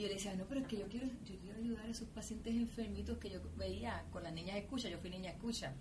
Y 0.00 0.04
yo 0.04 0.08
le 0.08 0.14
decía, 0.14 0.34
no, 0.34 0.46
pero 0.46 0.62
es 0.62 0.66
que 0.66 0.78
yo 0.78 0.88
quiero, 0.88 1.06
yo 1.26 1.38
quiero 1.42 1.58
ayudar 1.58 1.84
a 1.84 1.88
esos 1.90 2.08
pacientes 2.08 2.54
enfermitos 2.54 3.18
que 3.18 3.28
yo 3.28 3.38
veía 3.58 4.02
con 4.10 4.22
las 4.22 4.32
niñas 4.32 4.56
escucha, 4.56 4.88
yo 4.88 4.96
fui 4.96 5.10
niña 5.10 5.30
escucha. 5.30 5.74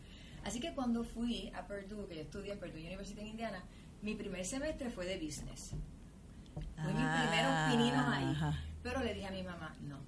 Así 0.44 0.60
que 0.60 0.74
cuando 0.74 1.06
fui 1.06 1.50
a 1.56 1.66
Purdue, 1.66 2.06
que 2.06 2.16
yo 2.16 2.22
estudié 2.24 2.52
en 2.52 2.60
Purdue 2.60 2.86
University 2.86 3.22
en 3.22 3.28
Indiana, 3.28 3.64
mi 4.02 4.16
primer 4.16 4.46
semestre 4.46 4.90
fue 4.90 5.06
de 5.06 5.16
business. 5.26 5.70
Fue 6.54 6.94
mi 6.94 7.00
primer 7.00 7.72
pininos 7.72 8.06
ahí. 8.10 8.36
Pero 8.84 9.02
le 9.06 9.14
dije 9.14 9.28
a 9.28 9.32
mi 9.32 9.42
mamá, 9.42 9.74
no, 9.88 10.00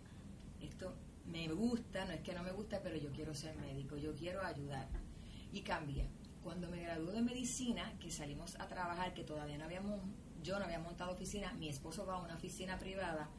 esto 0.60 0.94
me 1.27 1.48
gusta, 1.48 2.03
no 2.03 2.12
es 2.12 2.20
que 2.20 2.34
no 2.34 2.44
me 2.44 2.51
gusta, 2.51 2.82
pero 2.84 2.98
yo 2.98 3.13
quiero 3.13 3.34
ser 3.34 3.56
médico, 3.60 3.96
yo 3.96 4.13
quiero 4.13 4.44
ayudar. 4.44 4.89
Y 5.53 5.62
cambié. 5.62 6.10
Cuando 6.44 6.70
me 6.70 6.82
gradué 6.82 7.13
de 7.13 7.22
medicina, 7.22 7.94
que 7.98 8.12
salimos 8.12 8.60
a 8.60 8.68
trabajar, 8.68 9.13
que 9.13 9.24
todavía 9.24 9.58
no 9.58 9.63
habíamos, 9.63 10.01
yo 10.44 10.60
no 10.60 10.65
había 10.65 10.80
montado 10.80 11.13
oficina, 11.13 11.53
mi 11.53 11.70
esposo 11.70 12.06
va 12.06 12.15
a 12.15 12.18
una 12.18 12.36
oficina 12.36 12.77
privada, 12.77 13.30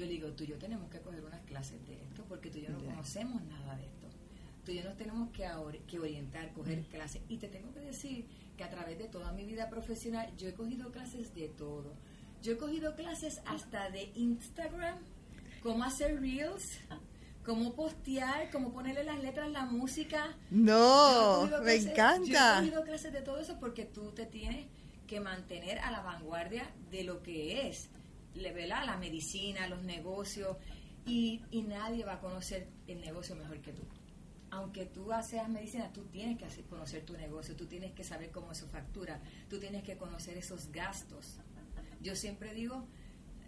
yo 0.00 0.06
le 0.06 0.12
digo, 0.12 0.28
tú 0.30 0.44
y 0.44 0.46
yo 0.46 0.56
tenemos 0.56 0.88
que 0.88 0.98
coger 1.00 1.22
unas 1.22 1.42
clases 1.42 1.86
de 1.86 1.94
esto, 2.02 2.24
porque 2.26 2.48
tú 2.48 2.56
y 2.56 2.62
yo 2.62 2.70
no 2.70 2.78
conocemos 2.78 3.42
nada 3.42 3.76
de 3.76 3.84
esto. 3.84 4.08
Tú 4.64 4.72
y 4.72 4.76
yo 4.76 4.84
nos 4.84 4.96
tenemos 4.96 5.28
que, 5.30 5.46
que 5.86 5.98
orientar, 5.98 6.50
coger 6.54 6.82
clases. 6.84 7.20
Y 7.28 7.36
te 7.36 7.48
tengo 7.48 7.70
que 7.74 7.80
decir 7.80 8.24
que 8.56 8.64
a 8.64 8.70
través 8.70 8.96
de 8.96 9.08
toda 9.08 9.32
mi 9.32 9.44
vida 9.44 9.68
profesional, 9.68 10.32
yo 10.38 10.48
he 10.48 10.54
cogido 10.54 10.90
clases 10.90 11.34
de 11.34 11.48
todo. 11.48 11.92
Yo 12.42 12.52
he 12.52 12.56
cogido 12.56 12.96
clases 12.96 13.42
hasta 13.44 13.90
de 13.90 14.10
Instagram, 14.14 14.96
cómo 15.62 15.84
hacer 15.84 16.18
reels, 16.18 16.78
cómo 17.44 17.74
postear, 17.74 18.50
cómo 18.50 18.72
ponerle 18.72 19.04
las 19.04 19.20
letras 19.20 19.50
la 19.50 19.66
música. 19.66 20.34
No, 20.50 21.46
me 21.62 21.74
encanta. 21.74 22.24
Yo 22.24 22.32
he 22.32 22.58
cogido 22.60 22.84
clases 22.84 23.12
de 23.12 23.20
todo 23.20 23.38
eso 23.38 23.58
porque 23.60 23.84
tú 23.84 24.12
te 24.12 24.24
tienes 24.24 24.66
que 25.06 25.20
mantener 25.20 25.78
a 25.80 25.90
la 25.90 26.00
vanguardia 26.00 26.70
de 26.90 27.04
lo 27.04 27.22
que 27.22 27.68
es 27.68 27.90
la 28.34 28.96
medicina, 28.96 29.66
los 29.68 29.82
negocios, 29.82 30.56
y, 31.06 31.42
y 31.50 31.62
nadie 31.62 32.04
va 32.04 32.14
a 32.14 32.20
conocer 32.20 32.68
el 32.86 33.00
negocio 33.00 33.34
mejor 33.36 33.60
que 33.60 33.72
tú. 33.72 33.82
Aunque 34.50 34.86
tú 34.86 35.12
haces 35.12 35.48
medicina, 35.48 35.92
tú 35.92 36.04
tienes 36.06 36.38
que 36.38 36.44
hacer, 36.44 36.64
conocer 36.64 37.04
tu 37.04 37.16
negocio, 37.16 37.54
tú 37.54 37.66
tienes 37.66 37.92
que 37.92 38.02
saber 38.02 38.30
cómo 38.30 38.52
se 38.54 38.66
factura, 38.66 39.20
tú 39.48 39.58
tienes 39.58 39.84
que 39.84 39.96
conocer 39.96 40.36
esos 40.36 40.72
gastos. 40.72 41.38
Yo 42.00 42.16
siempre 42.16 42.52
digo, 42.52 42.86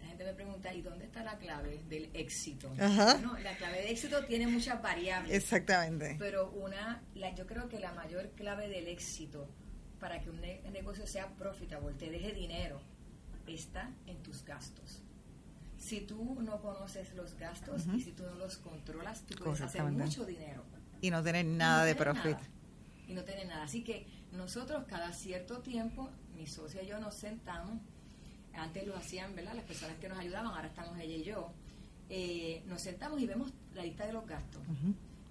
la 0.01 0.07
gente 0.07 0.23
me 0.23 0.33
pregunta, 0.33 0.73
¿y 0.73 0.81
dónde 0.81 1.05
está 1.05 1.23
la 1.23 1.37
clave 1.37 1.83
del 1.89 2.09
éxito? 2.13 2.73
la 2.75 3.55
clave 3.57 3.81
de 3.81 3.91
éxito 3.91 4.23
tiene 4.25 4.47
muchas 4.47 4.81
variables. 4.81 5.33
Exactamente. 5.33 6.15
Pero 6.19 6.51
una, 6.51 7.03
la, 7.15 7.35
yo 7.35 7.45
creo 7.47 7.67
que 7.67 7.79
la 7.79 7.93
mayor 7.93 8.29
clave 8.31 8.69
del 8.69 8.87
éxito 8.87 9.49
para 9.99 10.19
que 10.19 10.29
un 10.29 10.41
negocio 10.41 11.07
sea 11.07 11.29
profitable, 11.35 11.93
te 11.93 12.09
deje 12.09 12.33
dinero, 12.33 12.81
está 13.47 13.91
en 14.05 14.21
tus 14.23 14.43
gastos. 14.43 15.01
Si 15.77 16.01
tú 16.01 16.39
no 16.41 16.61
conoces 16.61 17.13
los 17.13 17.35
gastos 17.37 17.85
y 17.93 18.01
si 18.01 18.11
tú 18.11 18.23
no 18.23 18.35
los 18.35 18.57
controlas, 18.57 19.23
tú 19.25 19.35
puedes 19.35 19.61
hacer 19.61 19.83
mucho 19.83 20.25
dinero. 20.25 20.63
Y 21.01 21.09
no 21.09 21.21
tener 21.21 21.45
nada 21.45 21.83
de 21.83 21.95
profit. 21.95 22.37
Y 23.07 23.13
no 23.13 23.23
tener 23.23 23.47
nada. 23.47 23.63
Así 23.63 23.83
que 23.83 24.07
nosotros 24.31 24.85
cada 24.87 25.11
cierto 25.11 25.59
tiempo, 25.59 26.09
mi 26.37 26.47
socia 26.47 26.83
y 26.83 26.87
yo 26.87 26.99
nos 26.99 27.15
sentamos, 27.15 27.81
antes 28.53 28.87
lo 28.87 28.95
hacían, 28.95 29.35
¿verdad? 29.35 29.55
Las 29.55 29.65
personas 29.65 29.97
que 29.97 30.07
nos 30.07 30.17
ayudaban, 30.17 30.47
ahora 30.47 30.67
estamos 30.67 30.97
ella 30.99 31.15
y 31.15 31.23
yo, 31.23 31.51
eh, 32.09 32.63
nos 32.67 32.81
sentamos 32.81 33.19
y 33.21 33.25
vemos 33.25 33.51
la 33.73 33.83
lista 33.83 34.05
de 34.05 34.13
los 34.13 34.25
gastos. 34.25 34.61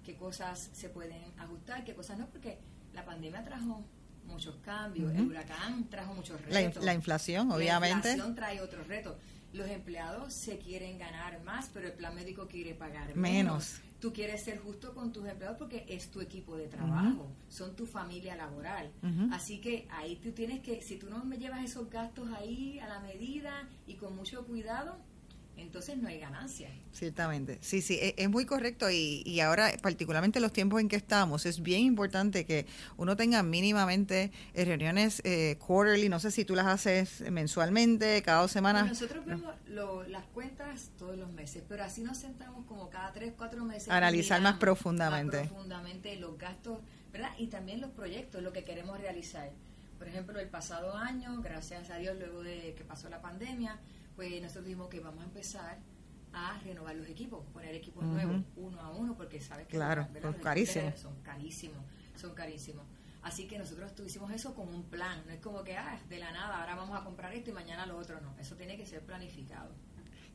Qué 0.05 0.15
cosas 0.15 0.69
se 0.73 0.89
pueden 0.89 1.23
ajustar, 1.37 1.83
qué 1.83 1.95
cosas 1.95 2.19
no, 2.19 2.27
porque 2.27 2.59
la 2.93 3.05
pandemia 3.05 3.43
trajo 3.43 3.83
muchos 4.25 4.55
cambios. 4.57 5.13
El 5.13 5.27
huracán 5.27 5.89
trajo 5.89 6.13
muchos 6.13 6.41
retos. 6.41 6.83
La, 6.83 6.93
inflación, 6.93 7.51
obviamente. 7.51 8.07
La 8.07 8.13
inflación 8.13 8.35
trae 8.35 8.61
otros 8.61 8.87
retos. 8.87 9.15
Los 9.53 9.69
empleados 9.69 10.33
se 10.33 10.57
quieren 10.57 10.97
ganar 10.97 11.41
más, 11.43 11.69
pero 11.73 11.87
el 11.87 11.93
plan 11.93 12.15
médico 12.15 12.47
quiere 12.47 12.73
pagar 12.73 13.15
menos. 13.15 13.79
Tú 13.99 14.11
quieres 14.11 14.43
ser 14.43 14.59
justo 14.59 14.93
con 14.93 15.13
tus 15.13 15.25
empleados 15.25 15.57
porque 15.57 15.85
es 15.87 16.09
tu 16.09 16.19
equipo 16.19 16.57
de 16.57 16.67
trabajo, 16.67 17.31
son 17.47 17.73
tu 17.75 17.85
familia 17.85 18.35
laboral. 18.35 18.91
Así 19.31 19.59
que 19.59 19.87
ahí 19.91 20.17
tú 20.17 20.31
tienes 20.31 20.59
que, 20.61 20.81
si 20.81 20.97
tú 20.97 21.09
no 21.09 21.23
me 21.23 21.37
llevas 21.37 21.63
esos 21.63 21.89
gastos 21.89 22.27
ahí 22.37 22.79
a 22.79 22.87
la 22.87 22.99
medida 22.99 23.69
y 23.87 23.93
con 23.93 24.15
mucho 24.15 24.45
cuidado, 24.45 24.97
entonces 25.57 25.97
no 25.97 26.07
hay 26.07 26.19
ganancia. 26.19 26.69
Ciertamente, 26.91 27.57
sí, 27.61 27.81
sí, 27.81 27.95
e, 28.01 28.15
es, 28.17 28.29
muy 28.29 28.45
correcto 28.45 28.89
y, 28.89 29.23
y, 29.25 29.39
ahora, 29.39 29.71
particularmente 29.81 30.39
en 30.39 30.43
los 30.43 30.53
tiempos 30.53 30.81
en 30.81 30.87
que 30.87 30.95
estamos, 30.95 31.45
es 31.45 31.61
bien 31.61 31.81
importante 31.81 32.45
que 32.45 32.65
uno 32.97 33.15
tenga 33.15 33.43
mínimamente 33.43 34.31
eh, 34.53 34.65
reuniones 34.65 35.21
eh, 35.23 35.57
quarterly, 35.59 36.09
no 36.09 36.19
sé 36.19 36.31
si 36.31 36.45
tú 36.45 36.55
las 36.55 36.67
haces 36.67 37.21
mensualmente, 37.31 38.21
cada 38.23 38.41
dos 38.41 38.51
semanas. 38.51 38.87
nosotros 38.87 39.25
vemos 39.25 39.53
las 40.07 40.25
cuentas 40.25 40.91
todos 40.97 41.17
los 41.17 41.31
meses, 41.31 41.63
pero 41.67 41.83
así 41.83 42.01
nos 42.03 42.17
sentamos 42.17 42.65
como 42.65 42.89
cada 42.89 43.11
tres, 43.13 43.33
cuatro 43.37 43.63
meses. 43.63 43.89
Analizar 43.89 44.41
más 44.41 44.57
profundamente. 44.57 45.37
Más 45.37 45.47
profundamente 45.47 46.15
los 46.17 46.37
gastos, 46.37 46.79
¿verdad? 47.11 47.31
Y 47.37 47.47
también 47.47 47.81
los 47.81 47.91
proyectos, 47.91 48.41
lo 48.41 48.53
que 48.53 48.63
queremos 48.63 48.99
realizar. 48.99 49.51
Por 49.97 50.07
ejemplo, 50.07 50.39
el 50.39 50.49
pasado 50.49 50.97
año, 50.97 51.41
gracias 51.41 51.89
a 51.89 51.97
Dios, 51.97 52.17
luego 52.17 52.43
de 52.43 52.73
que 52.75 52.83
pasó 52.83 53.09
la 53.09 53.21
pandemia, 53.21 53.79
pues 54.15 54.41
nosotros 54.41 54.65
dijimos 54.65 54.89
que 54.89 54.99
vamos 54.99 55.21
a 55.21 55.25
empezar 55.25 55.79
a 56.33 56.59
renovar 56.63 56.95
los 56.95 57.07
equipos, 57.07 57.45
poner 57.53 57.75
equipos 57.75 58.03
nuevos, 58.03 58.41
uno 58.55 58.79
a 58.81 58.89
uno, 58.89 59.15
porque 59.15 59.39
sabes 59.39 59.67
que 59.67 59.75
claro, 59.75 60.07
son 60.21 60.33
carísimos. 60.33 60.99
Son 60.99 61.15
carísimos, 61.21 61.83
son 62.15 62.33
carísimos. 62.33 62.85
Así 63.21 63.47
que 63.47 63.57
nosotros 63.57 63.93
hicimos 64.05 64.31
eso 64.31 64.53
con 64.53 64.67
un 64.67 64.83
plan, 64.83 65.23
no 65.25 65.31
es 65.31 65.39
como 65.39 65.63
que, 65.63 65.77
ah, 65.77 65.99
de 66.09 66.19
la 66.19 66.31
nada, 66.31 66.59
ahora 66.59 66.75
vamos 66.75 66.99
a 66.99 67.03
comprar 67.03 67.33
esto 67.33 67.51
y 67.51 67.53
mañana 67.53 67.85
lo 67.85 67.97
otro, 67.97 68.19
no, 68.19 68.35
eso 68.39 68.55
tiene 68.55 68.75
que 68.75 68.85
ser 68.85 69.01
planificado. 69.01 69.71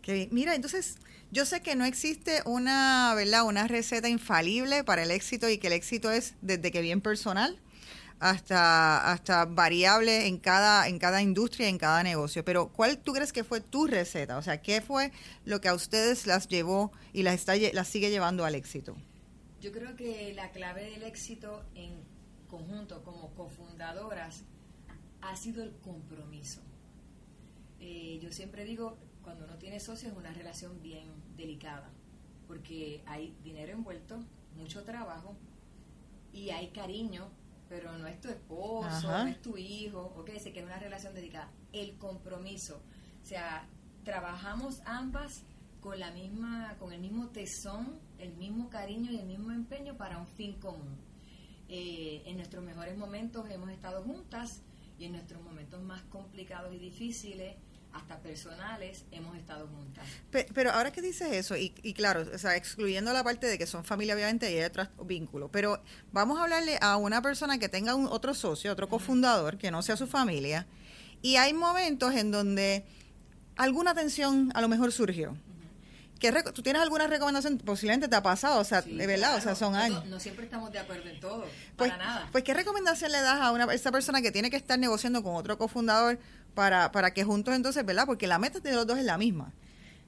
Que, 0.00 0.28
mira, 0.30 0.54
entonces 0.54 0.96
yo 1.30 1.44
sé 1.44 1.60
que 1.60 1.74
no 1.74 1.84
existe 1.84 2.40
una, 2.46 3.12
¿verdad? 3.14 3.44
Una 3.44 3.66
receta 3.66 4.08
infalible 4.08 4.84
para 4.84 5.02
el 5.02 5.10
éxito 5.10 5.50
y 5.50 5.58
que 5.58 5.66
el 5.66 5.72
éxito 5.74 6.10
es 6.10 6.34
desde 6.40 6.70
que 6.70 6.80
bien 6.80 7.00
personal 7.00 7.58
hasta, 8.20 9.12
hasta 9.12 9.44
variable 9.44 10.26
en 10.26 10.38
cada, 10.38 10.88
en 10.88 10.98
cada 10.98 11.22
industria, 11.22 11.68
en 11.68 11.78
cada 11.78 12.02
negocio. 12.02 12.44
Pero 12.44 12.68
¿cuál 12.68 12.98
tú 12.98 13.12
crees 13.12 13.32
que 13.32 13.44
fue 13.44 13.60
tu 13.60 13.86
receta? 13.86 14.38
O 14.38 14.42
sea, 14.42 14.60
¿qué 14.60 14.80
fue 14.80 15.12
lo 15.44 15.60
que 15.60 15.68
a 15.68 15.74
ustedes 15.74 16.26
las 16.26 16.48
llevó 16.48 16.92
y 17.12 17.22
las, 17.22 17.34
está, 17.34 17.54
las 17.72 17.88
sigue 17.88 18.10
llevando 18.10 18.44
al 18.44 18.54
éxito? 18.54 18.96
Yo 19.60 19.72
creo 19.72 19.96
que 19.96 20.32
la 20.34 20.50
clave 20.50 20.90
del 20.90 21.02
éxito 21.02 21.64
en 21.74 21.92
conjunto 22.48 23.02
como 23.02 23.34
cofundadoras 23.34 24.42
ha 25.20 25.36
sido 25.36 25.62
el 25.62 25.72
compromiso. 25.78 26.60
Eh, 27.80 28.18
yo 28.22 28.32
siempre 28.32 28.64
digo, 28.64 28.98
cuando 29.22 29.44
uno 29.44 29.56
tiene 29.58 29.80
socios 29.80 30.12
es 30.12 30.18
una 30.18 30.32
relación 30.32 30.80
bien 30.82 31.08
delicada, 31.36 31.90
porque 32.46 33.02
hay 33.06 33.36
dinero 33.44 33.72
envuelto, 33.72 34.24
mucho 34.56 34.84
trabajo 34.84 35.36
y 36.32 36.50
hay 36.50 36.68
cariño 36.68 37.28
pero 37.68 37.96
no 37.98 38.06
es 38.06 38.20
tu 38.20 38.28
esposo, 38.28 39.08
no 39.08 39.26
es 39.26 39.40
tu 39.42 39.56
hijo, 39.56 40.12
ok, 40.16 40.30
se 40.38 40.52
queda 40.52 40.66
una 40.66 40.78
relación 40.78 41.14
dedicada. 41.14 41.50
El 41.72 41.96
compromiso, 41.98 42.82
o 43.22 43.26
sea, 43.26 43.66
trabajamos 44.04 44.80
ambas 44.86 45.44
con 45.80 45.98
la 45.98 46.10
misma, 46.10 46.76
con 46.78 46.92
el 46.92 47.00
mismo 47.00 47.28
tesón, 47.28 48.00
el 48.18 48.34
mismo 48.34 48.68
cariño 48.68 49.12
y 49.12 49.18
el 49.18 49.26
mismo 49.26 49.52
empeño 49.52 49.96
para 49.96 50.18
un 50.18 50.26
fin 50.26 50.54
común. 50.54 50.96
Eh, 51.68 52.22
en 52.24 52.36
nuestros 52.36 52.64
mejores 52.64 52.96
momentos 52.96 53.48
hemos 53.50 53.70
estado 53.70 54.02
juntas 54.02 54.62
y 54.98 55.04
en 55.04 55.12
nuestros 55.12 55.42
momentos 55.42 55.82
más 55.82 56.02
complicados 56.04 56.74
y 56.74 56.78
difíciles 56.78 57.56
hasta 57.98 58.18
personales, 58.18 59.04
hemos 59.10 59.36
estado 59.36 59.66
juntas. 59.68 60.06
Pero, 60.30 60.72
ahora 60.72 60.90
que 60.92 61.02
dices 61.02 61.32
eso, 61.32 61.56
y, 61.56 61.70
claro, 61.94 62.24
o 62.32 62.38
sea, 62.38 62.56
excluyendo 62.56 63.12
la 63.12 63.24
parte 63.24 63.46
de 63.46 63.58
que 63.58 63.66
son 63.66 63.84
familia, 63.84 64.14
obviamente, 64.14 64.50
y 64.50 64.58
hay 64.58 64.64
otros 64.64 64.88
vínculos, 65.04 65.50
pero 65.52 65.82
vamos 66.12 66.38
a 66.38 66.44
hablarle 66.44 66.78
a 66.80 66.96
una 66.96 67.22
persona 67.22 67.58
que 67.58 67.68
tenga 67.68 67.94
un, 67.94 68.06
otro 68.06 68.34
socio, 68.34 68.72
otro 68.72 68.88
cofundador, 68.88 69.58
que 69.58 69.70
no 69.70 69.82
sea 69.82 69.96
su 69.96 70.06
familia, 70.06 70.66
y 71.22 71.36
hay 71.36 71.52
momentos 71.52 72.14
en 72.14 72.30
donde 72.30 72.84
alguna 73.56 73.94
tensión 73.94 74.50
a 74.54 74.60
lo 74.60 74.68
mejor 74.68 74.92
surgió. 74.92 75.36
¿Tú 76.52 76.62
tienes 76.62 76.82
alguna 76.82 77.06
recomendación? 77.06 77.58
Posiblemente 77.58 78.08
te 78.08 78.16
ha 78.16 78.22
pasado, 78.22 78.60
o 78.60 78.64
sea, 78.64 78.82
de 78.82 79.06
verdad, 79.06 79.36
o 79.36 79.40
sea, 79.40 79.54
son 79.54 79.76
años. 79.76 80.04
No, 80.06 80.18
siempre 80.18 80.44
estamos 80.44 80.72
de 80.72 80.80
acuerdo 80.80 81.08
en 81.08 81.20
todo, 81.20 81.46
pues, 81.76 81.90
para 81.92 81.96
nada. 81.96 82.28
Pues, 82.32 82.42
¿qué 82.42 82.54
recomendación 82.54 83.12
le 83.12 83.20
das 83.20 83.40
a 83.40 83.52
una 83.52 83.72
esa 83.72 83.92
persona 83.92 84.20
que 84.20 84.32
tiene 84.32 84.50
que 84.50 84.56
estar 84.56 84.78
negociando 84.78 85.22
con 85.22 85.36
otro 85.36 85.56
cofundador 85.58 86.18
para, 86.58 86.90
para 86.90 87.14
que 87.14 87.22
juntos 87.22 87.54
entonces, 87.54 87.86
¿verdad? 87.86 88.04
Porque 88.04 88.26
la 88.26 88.40
meta 88.40 88.58
de 88.58 88.72
los 88.72 88.84
dos 88.84 88.98
es 88.98 89.04
la 89.04 89.16
misma. 89.16 89.52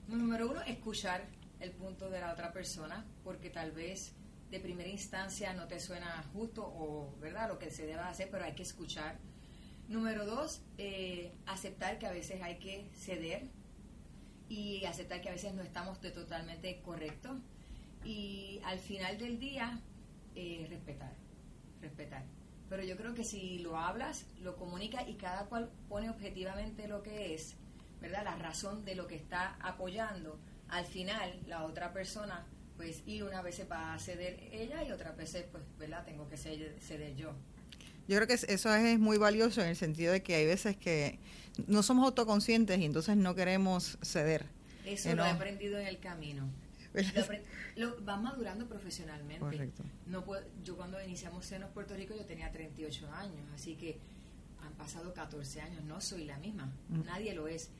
Número 0.09 0.51
uno, 0.51 0.61
escuchar 0.63 1.23
el 1.61 1.71
punto 1.71 2.11
de 2.11 2.19
la 2.19 2.33
otra 2.33 2.53
persona, 2.53 3.07
porque 3.23 3.51
tal 3.51 3.71
vez 3.71 4.17
de 4.51 4.59
primera 4.59 4.89
instancia 4.89 5.53
no 5.53 5.69
te 5.69 5.79
suena 5.79 6.25
justo 6.33 6.65
o, 6.65 7.15
¿verdad?, 7.21 7.47
lo 7.47 7.61
que 7.61 7.71
se 7.71 7.87
deba 7.87 8.09
hacer, 8.09 8.31
pero 8.33 8.45
hay 8.45 8.57
que 8.57 8.65
escuchar. 8.65 9.17
Número 9.87 10.27
dos, 10.27 10.63
eh, 10.77 11.33
aceptar 11.47 12.01
que 12.01 12.07
a 12.09 12.11
veces 12.11 12.43
hay 12.43 12.59
que 12.59 12.91
ceder 12.97 13.47
y 14.49 14.85
aceptar 14.87 15.21
que 15.21 15.29
a 15.29 15.33
veces 15.33 15.55
no 15.55 15.63
estamos 15.63 16.01
de 16.01 16.11
totalmente 16.11 16.81
correctos. 16.83 17.37
y 18.05 18.61
al 18.65 18.81
final 18.81 19.19
del 19.19 19.39
día 19.39 19.79
eh, 20.35 20.67
respetar, 20.69 21.13
respetar. 21.81 22.25
Pero 22.71 22.85
yo 22.85 22.97
creo 22.97 23.15
que 23.15 23.25
si 23.25 23.59
lo 23.59 23.77
hablas, 23.77 24.25
lo 24.41 24.57
comunicas 24.57 25.07
y 25.09 25.15
cada 25.15 25.47
cual 25.47 25.69
pone 25.89 26.09
objetivamente 26.09 26.87
lo 26.87 27.03
que 27.03 27.35
es, 27.35 27.57
¿verdad? 28.01 28.23
La 28.25 28.37
razón 28.37 28.85
de 28.85 28.95
lo 28.95 29.09
que 29.09 29.17
está 29.17 29.57
apoyando, 29.61 30.39
al 30.69 30.87
final 30.87 31.39
la 31.49 31.65
otra 31.65 31.93
persona, 31.93 32.47
pues, 32.77 33.03
y 33.07 33.23
una 33.23 33.43
vez 33.43 33.61
va 33.71 33.93
a 33.93 33.99
ceder 33.99 34.39
ella 34.53 34.85
y 34.85 34.93
otra 34.93 35.11
vez, 35.13 35.37
pues, 35.51 35.65
¿verdad? 35.81 36.05
Tengo 36.07 36.29
que 36.29 36.37
ceder 36.37 37.17
yo. 37.17 37.33
Yo 38.07 38.17
creo 38.17 38.29
que 38.29 38.35
eso 38.35 38.75
es 38.75 38.99
muy 38.99 39.19
valioso 39.19 39.61
en 39.63 39.69
el 39.69 39.77
sentido 39.77 40.13
de 40.13 40.23
que 40.23 40.37
hay 40.37 40.47
veces 40.47 40.77
que 40.77 41.19
no 41.67 41.83
somos 41.83 42.05
autoconscientes 42.05 42.79
y 42.79 42.85
entonces 42.85 43.17
no 43.17 43.35
queremos 43.35 43.99
ceder. 44.03 44.47
Eso 44.87 45.15
lo 45.15 45.25
he 45.25 45.29
aprendido 45.29 45.79
en 45.79 45.89
el 45.89 45.99
camino. 45.99 46.49
Lo, 47.77 48.01
vas 48.03 48.21
madurando 48.21 48.67
profesionalmente. 48.67 49.39
Correcto. 49.39 49.85
No 50.07 50.25
yo 50.65 50.77
cuando 50.77 51.01
iniciamos 51.03 51.47
Senos 51.47 51.71
Puerto 51.71 51.95
Rico 51.95 52.15
yo 52.17 52.25
tenía 52.25 52.51
38 52.51 53.11
años, 53.13 53.47
así 53.55 53.77
que 53.77 53.99
han 54.61 54.73
pasado 54.75 55.15
14 55.15 55.61
años, 55.61 55.85
no 55.85 56.01
soy 56.01 56.25
la 56.25 56.39
misma, 56.39 56.71
nadie 56.89 57.35
lo 57.35 57.49
es. 57.49 57.71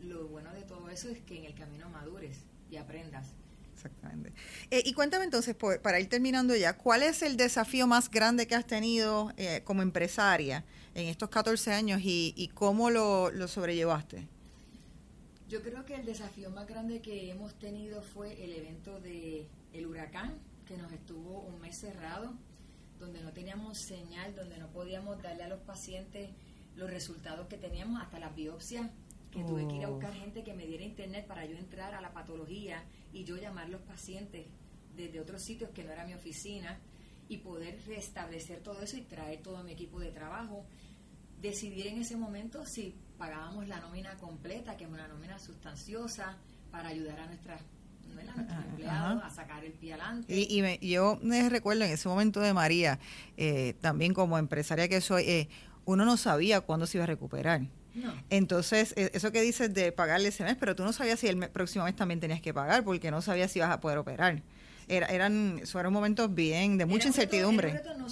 Lo 0.00 0.28
bueno 0.28 0.52
de 0.52 0.62
todo 0.62 0.90
eso 0.90 1.08
es 1.08 1.18
que 1.20 1.38
en 1.38 1.44
el 1.44 1.54
camino 1.54 1.88
madures 1.88 2.38
y 2.70 2.76
aprendas. 2.76 3.28
Exactamente. 3.74 4.32
Eh, 4.70 4.82
y 4.84 4.94
cuéntame 4.94 5.24
entonces, 5.24 5.54
para 5.54 6.00
ir 6.00 6.08
terminando 6.08 6.56
ya, 6.56 6.76
¿cuál 6.76 7.02
es 7.02 7.22
el 7.22 7.36
desafío 7.36 7.86
más 7.86 8.10
grande 8.10 8.46
que 8.46 8.54
has 8.54 8.66
tenido 8.66 9.32
eh, 9.36 9.60
como 9.64 9.82
empresaria 9.82 10.64
en 10.94 11.06
estos 11.08 11.28
14 11.28 11.72
años 11.72 12.00
y, 12.02 12.50
cómo 12.54 12.90
lo, 12.90 13.30
lo 13.30 13.48
sobrellevaste? 13.48 14.26
Yo 15.48 15.62
creo 15.62 15.84
que 15.84 15.94
el 15.94 16.04
desafío 16.04 16.50
más 16.50 16.66
grande 16.66 17.00
que 17.00 17.30
hemos 17.30 17.56
tenido 17.56 18.02
fue 18.02 18.42
el 18.42 18.52
evento 18.52 18.98
de 19.00 19.46
el 19.72 19.86
huracán, 19.86 20.40
que 20.66 20.76
nos 20.76 20.92
estuvo 20.92 21.40
un 21.42 21.60
mes 21.60 21.78
cerrado, 21.78 22.34
donde 22.98 23.22
no 23.22 23.32
teníamos 23.32 23.78
señal, 23.78 24.34
donde 24.34 24.58
no 24.58 24.72
podíamos 24.72 25.22
darle 25.22 25.44
a 25.44 25.48
los 25.48 25.60
pacientes 25.60 26.30
los 26.74 26.90
resultados 26.90 27.46
que 27.46 27.58
teníamos, 27.58 28.02
hasta 28.02 28.18
las 28.18 28.34
biopsias, 28.34 28.90
que 29.30 29.44
tuve 29.44 29.68
que 29.68 29.76
ir 29.76 29.84
a 29.84 29.90
buscar 29.90 30.14
gente 30.14 30.42
que 30.42 30.52
me 30.52 30.66
diera 30.66 30.82
internet 30.82 31.26
para 31.28 31.44
yo 31.46 31.56
entrar 31.56 31.94
a 31.94 32.00
la 32.00 32.12
patología 32.12 32.84
y 33.12 33.22
yo 33.22 33.36
llamar 33.36 33.66
a 33.66 33.68
los 33.68 33.82
pacientes 33.82 34.46
desde 34.96 35.20
otros 35.20 35.42
sitios 35.42 35.70
que 35.70 35.84
no 35.84 35.92
era 35.92 36.06
mi 36.06 36.14
oficina 36.14 36.80
y 37.28 37.38
poder 37.38 37.78
restablecer 37.86 38.62
todo 38.62 38.82
eso 38.82 38.96
y 38.96 39.02
traer 39.02 39.42
todo 39.42 39.62
mi 39.62 39.72
equipo 39.72 40.00
de 40.00 40.10
trabajo. 40.10 40.64
Decidir 41.40 41.86
en 41.88 41.98
ese 41.98 42.16
momento 42.16 42.64
si 42.64 42.94
pagábamos 43.18 43.68
la 43.68 43.80
nómina 43.80 44.14
completa, 44.16 44.76
que 44.76 44.84
es 44.84 44.90
una 44.90 45.08
nómina 45.08 45.38
sustanciosa, 45.38 46.36
para 46.70 46.88
ayudar 46.88 47.20
a 47.20 47.26
nuestras 47.26 47.62
nuestros 48.14 48.64
empleados 48.64 49.22
a 49.22 49.30
sacar 49.30 49.64
el 49.64 49.72
pie 49.72 49.92
adelante. 49.94 50.32
Y, 50.32 50.88
yo 50.88 51.18
me 51.22 51.48
recuerdo 51.48 51.84
en 51.84 51.90
ese 51.90 52.08
momento 52.08 52.40
de 52.40 52.52
María, 52.52 52.98
eh, 53.36 53.74
también 53.80 54.14
como 54.14 54.38
empresaria 54.38 54.88
que 54.88 55.00
soy, 55.00 55.22
eh, 55.24 55.48
uno 55.84 56.04
no 56.04 56.16
sabía 56.16 56.60
cuándo 56.60 56.86
se 56.86 56.98
iba 56.98 57.04
a 57.04 57.06
recuperar. 57.06 57.62
Entonces, 58.28 58.92
e, 58.96 59.10
eso 59.14 59.32
que 59.32 59.40
dices 59.40 59.72
de 59.72 59.90
pagarle 59.90 60.28
ese 60.28 60.44
mes, 60.44 60.56
pero 60.58 60.76
tú 60.76 60.84
no 60.84 60.92
sabías 60.92 61.18
si 61.18 61.28
el 61.28 61.38
próximo 61.50 61.84
mes 61.84 61.96
también 61.96 62.20
tenías 62.20 62.42
que 62.42 62.52
pagar, 62.52 62.84
porque 62.84 63.10
no 63.10 63.22
sabías 63.22 63.50
si 63.50 63.58
ibas 63.58 63.70
a 63.70 63.80
poder 63.80 63.98
operar. 63.98 64.42
Era, 64.88 65.06
eran, 65.06 65.62
fueron 65.64 65.92
momentos 65.92 66.32
bien, 66.34 66.76
de 66.78 66.84
mucha 66.84 67.08
incertidumbre. 67.08 67.70
Era 67.70 67.80
un 67.80 67.84
reto 67.86 67.98
no 67.98 68.08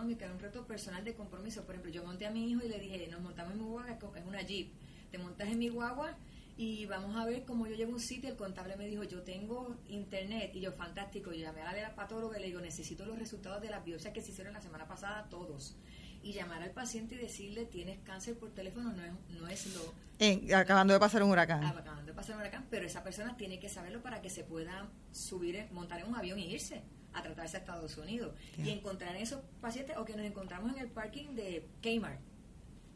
económico, 0.00 0.24
era 0.24 0.32
un 0.32 0.40
reto 0.40 0.66
personal 0.66 1.04
de 1.04 1.14
compromiso. 1.14 1.64
Por 1.64 1.74
ejemplo, 1.74 1.92
yo 1.92 2.04
monté 2.04 2.26
a 2.26 2.30
mi 2.30 2.50
hijo 2.50 2.64
y 2.64 2.68
le 2.68 2.78
dije, 2.78 3.06
nos 3.08 3.20
montamos 3.20 3.52
en 3.52 3.58
mi 3.58 3.64
guagua, 3.64 3.90
es 3.92 4.26
una 4.26 4.42
Jeep, 4.42 4.72
te 5.10 5.18
montas 5.18 5.48
en 5.48 5.58
mi 5.58 5.68
guagua 5.68 6.16
y 6.56 6.86
vamos 6.86 7.16
a 7.16 7.24
ver 7.24 7.44
cómo 7.44 7.66
yo 7.66 7.74
llego 7.74 7.92
a 7.92 7.94
un 7.94 8.00
sitio. 8.00 8.30
El 8.30 8.36
contable 8.36 8.76
me 8.76 8.86
dijo, 8.86 9.04
yo 9.04 9.22
tengo 9.22 9.76
internet. 9.88 10.52
Y 10.54 10.60
yo, 10.60 10.72
fantástico. 10.72 11.32
Yo 11.32 11.40
llamé 11.40 11.62
a 11.62 11.66
la 11.66 11.74
de 11.74 11.82
la 11.82 11.94
patóloga 11.94 12.38
y 12.38 12.40
le 12.40 12.46
digo, 12.48 12.60
necesito 12.60 13.04
los 13.06 13.18
resultados 13.18 13.62
de 13.62 13.70
las 13.70 13.84
biopsias 13.84 14.12
que 14.12 14.20
se 14.20 14.32
hicieron 14.32 14.52
la 14.52 14.60
semana 14.60 14.86
pasada, 14.86 15.26
todos. 15.30 15.76
Y 16.22 16.34
llamar 16.34 16.62
al 16.62 16.70
paciente 16.72 17.14
y 17.14 17.18
decirle, 17.18 17.64
tienes 17.64 17.98
cáncer 18.00 18.38
por 18.38 18.50
teléfono, 18.50 18.92
no 18.92 19.02
es, 19.02 19.12
no 19.40 19.48
es 19.48 19.74
lo... 19.74 20.54
acabando 20.54 20.92
de 20.92 21.00
pasar 21.00 21.22
un 21.22 21.30
huracán. 21.30 21.64
Acabando 21.64 22.04
de 22.04 22.12
pasar 22.12 22.36
un 22.36 22.42
huracán, 22.42 22.66
pero 22.68 22.84
esa 22.84 23.02
persona 23.02 23.38
tiene 23.38 23.58
que 23.58 23.70
saberlo 23.70 24.02
para 24.02 24.20
que 24.20 24.28
se 24.28 24.44
pueda 24.44 24.90
subir, 25.12 25.66
montar 25.72 26.00
en 26.00 26.08
un 26.08 26.14
avión 26.14 26.38
y 26.38 26.52
irse 26.52 26.82
a 27.12 27.22
tratarse 27.22 27.56
a 27.56 27.60
Estados 27.60 27.96
Unidos. 27.96 28.34
Y 28.58 28.70
encontrar 28.70 29.16
esos 29.16 29.40
pacientes, 29.60 29.96
o 29.96 30.04
que 30.04 30.16
nos 30.16 30.26
encontramos 30.26 30.72
en 30.72 30.78
el 30.78 30.88
parking 30.88 31.34
de 31.34 31.66
Kmart. 31.82 32.20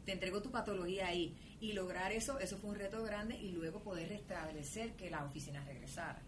Te 0.05 0.11
entrego 0.11 0.41
tu 0.41 0.51
patología 0.51 1.07
ahí 1.07 1.35
y 1.59 1.73
lograr 1.73 2.11
eso, 2.11 2.39
eso 2.39 2.57
fue 2.57 2.69
un 2.69 2.75
reto 2.75 3.03
grande 3.03 3.35
y 3.37 3.51
luego 3.51 3.81
poder 3.81 4.09
restablecer 4.09 4.93
que 4.93 5.09
la 5.09 5.25
oficina 5.25 5.63
regresara. 5.63 6.21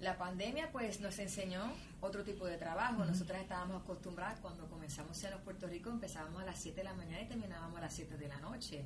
La 0.00 0.18
pandemia 0.18 0.70
pues 0.72 1.00
nos 1.00 1.18
enseñó 1.18 1.72
otro 2.00 2.22
tipo 2.22 2.46
de 2.46 2.58
trabajo. 2.58 3.04
Nosotras 3.04 3.40
estábamos 3.40 3.82
acostumbradas 3.82 4.40
cuando 4.40 4.68
comenzamos 4.68 5.22
en 5.24 5.38
Puerto 5.38 5.66
Rico, 5.66 5.90
empezábamos 5.90 6.42
a 6.42 6.46
las 6.46 6.58
7 6.58 6.76
de 6.76 6.84
la 6.84 6.94
mañana 6.94 7.22
y 7.22 7.26
terminábamos 7.26 7.78
a 7.78 7.82
las 7.82 7.94
7 7.94 8.18
de 8.18 8.28
la 8.28 8.38
noche. 8.40 8.84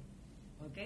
¿Ok? 0.60 0.78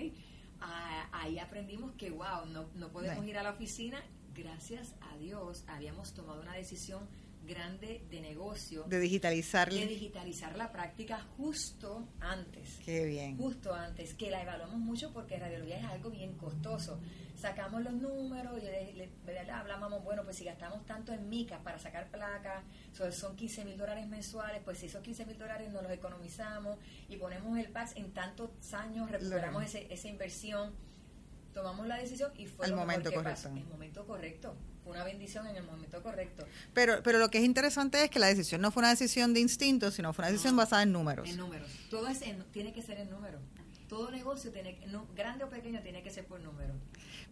Ah, 0.61 1.09
ahí 1.13 1.39
aprendimos 1.39 1.93
que, 1.93 2.11
wow, 2.11 2.47
no, 2.47 2.67
no 2.75 2.89
podemos 2.89 3.27
ir 3.27 3.37
a 3.37 3.43
la 3.43 3.51
oficina. 3.51 4.03
Gracias 4.35 4.95
a 5.01 5.17
Dios 5.19 5.65
habíamos 5.69 6.13
tomado 6.13 6.41
una 6.43 6.55
decisión 6.55 7.09
grande 7.47 8.03
de 8.11 8.21
negocio. 8.21 8.85
De 8.85 8.99
digitalizar. 8.99 9.71
De 9.71 9.87
digitalizar 9.87 10.57
la 10.57 10.73
práctica 10.73 11.21
justo 11.37 12.09
antes. 12.21 12.81
Qué 12.85 13.05
bien. 13.05 13.37
Justo 13.37 13.75
antes, 13.75 14.15
que 14.15 14.31
la 14.31 14.43
evaluamos 14.43 14.79
mucho 14.79 15.13
porque 15.13 15.39
radiología 15.39 15.79
es 15.79 15.85
algo 15.85 16.11
bien 16.11 16.33
costoso. 16.35 16.99
Sacamos 17.37 17.83
los 17.83 17.93
números 17.93 18.59
y 18.59 18.97
le, 18.97 19.11
hablábamos, 19.51 20.03
bueno, 20.03 20.25
pues 20.25 20.37
si 20.37 20.45
gastamos 20.45 20.85
tanto 20.87 21.13
en 21.13 21.29
micas 21.29 21.61
para 21.63 21.79
sacar 21.79 22.11
placas, 22.11 22.65
son 23.13 23.37
15 23.37 23.65
mil 23.67 23.77
dólares 23.77 24.07
mensuales, 24.07 24.63
pues 24.65 24.79
si 24.79 24.87
esos 24.87 25.03
15 25.03 25.27
mil 25.27 25.39
dólares 25.39 25.71
nos 25.71 25.83
los 25.83 25.93
economizamos 25.93 26.79
y 27.09 27.17
ponemos 27.17 27.59
el 27.59 27.69
PAX 27.69 27.97
en 27.97 28.13
tantos 28.13 28.51
años, 28.73 29.11
recuperamos 29.11 29.63
ese, 29.65 29.93
esa 29.93 30.09
inversión, 30.09 30.73
tomamos 31.55 31.87
la 31.87 31.97
decisión 31.97 32.33
y 32.37 32.47
fue 32.47 32.67
el 32.67 32.75
momento 32.75 33.13
correcto. 33.13 33.49
El 33.49 33.65
momento 33.67 34.07
correcto 34.07 34.55
una 34.87 35.05
bendición 35.05 35.47
en 35.47 35.57
el 35.57 35.65
momento 35.65 36.03
correcto. 36.03 36.47
Pero, 36.73 37.03
pero 37.03 37.19
lo 37.19 37.31
que 37.31 37.39
es 37.39 37.45
interesante 37.45 38.03
es 38.05 38.11
que 38.11 38.19
la 38.19 38.27
decisión 38.27 38.61
no 38.61 38.71
fue 38.71 38.83
una 38.83 38.91
decisión 38.91 39.35
de 39.35 39.41
instinto, 39.41 39.91
sino 39.91 40.13
fue 40.13 40.25
una 40.25 40.33
decisión 40.33 40.57
basada 40.57 40.83
en 40.83 40.93
números. 40.93 41.29
En 41.29 41.37
números. 41.37 41.69
Todo 41.91 42.09
es 42.09 42.21
tiene 42.53 42.73
que 42.73 42.83
ser 42.83 42.99
en 42.99 43.11
números. 43.11 43.41
Todo 43.89 44.11
negocio, 44.11 44.51
tiene, 44.51 44.79
grande 45.15 45.45
o 45.45 45.49
pequeño, 45.49 45.81
tiene 45.83 46.03
que 46.03 46.11
ser 46.11 46.27
por 46.27 46.41
números. 46.41 46.77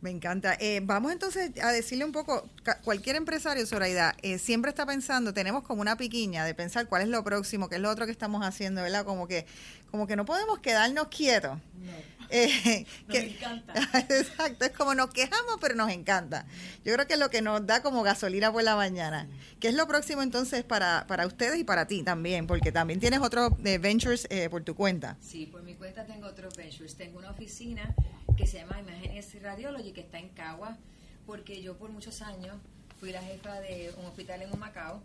Me 0.00 0.10
encanta. 0.10 0.56
Eh, 0.60 0.80
vamos 0.82 1.12
entonces 1.12 1.50
a 1.62 1.72
decirle 1.72 2.04
un 2.04 2.12
poco, 2.12 2.48
cualquier 2.84 3.16
empresario, 3.16 3.66
Zoraida, 3.66 4.14
eh, 4.22 4.38
siempre 4.38 4.68
está 4.68 4.84
pensando, 4.84 5.32
tenemos 5.32 5.62
como 5.62 5.80
una 5.80 5.96
piquiña 5.96 6.44
de 6.44 6.54
pensar 6.54 6.88
cuál 6.88 7.02
es 7.02 7.08
lo 7.08 7.24
próximo, 7.24 7.68
qué 7.68 7.76
es 7.76 7.80
lo 7.80 7.90
otro 7.90 8.06
que 8.06 8.12
estamos 8.12 8.44
haciendo, 8.44 8.82
¿verdad? 8.82 9.04
Como 9.04 9.26
que, 9.26 9.46
como 9.90 10.06
que 10.06 10.14
no 10.14 10.24
podemos 10.24 10.58
quedarnos 10.58 11.08
quietos. 11.08 11.58
No 11.74 11.92
eh, 12.32 12.86
nos 13.06 13.16
encanta. 13.16 13.74
Exacto, 14.08 14.64
es 14.64 14.72
como 14.72 14.94
nos 14.94 15.10
quejamos, 15.10 15.58
pero 15.60 15.74
nos 15.74 15.90
encanta. 15.90 16.46
Yo 16.84 16.92
creo 16.94 17.06
que 17.06 17.14
es 17.14 17.20
lo 17.20 17.30
que 17.30 17.42
nos 17.42 17.66
da 17.66 17.82
como 17.82 18.02
gasolina 18.02 18.52
por 18.52 18.62
la 18.62 18.74
mañana. 18.74 19.28
¿Qué 19.60 19.68
es 19.68 19.74
lo 19.74 19.86
próximo 19.86 20.22
entonces 20.22 20.64
para, 20.64 21.06
para 21.06 21.26
ustedes 21.26 21.58
y 21.58 21.64
para 21.64 21.86
ti 21.86 22.02
también? 22.02 22.46
Porque 22.46 22.72
también 22.72 23.00
tienes 23.00 23.20
otros 23.20 23.52
eh, 23.64 23.78
ventures 23.78 24.26
eh, 24.30 24.48
por 24.48 24.64
tu 24.64 24.74
cuenta. 24.74 25.16
Sí, 25.20 25.46
por 25.46 25.62
mi 25.62 25.74
cuenta 25.74 26.06
tengo 26.06 26.26
otros 26.26 26.56
ventures. 26.56 26.96
Tengo 26.96 27.18
una 27.18 27.30
oficina 27.30 27.94
que 28.36 28.46
se 28.46 28.58
llama 28.58 28.80
Imagenes 28.80 29.42
Radiology, 29.42 29.92
que 29.92 30.00
está 30.00 30.18
en 30.18 30.30
Cagua, 30.30 30.78
porque 31.26 31.62
yo 31.62 31.76
por 31.76 31.90
muchos 31.90 32.22
años 32.22 32.56
fui 32.98 33.12
la 33.12 33.22
jefa 33.22 33.60
de 33.60 33.92
un 33.98 34.06
hospital 34.06 34.42
en 34.42 34.52
Humacao 34.52 35.02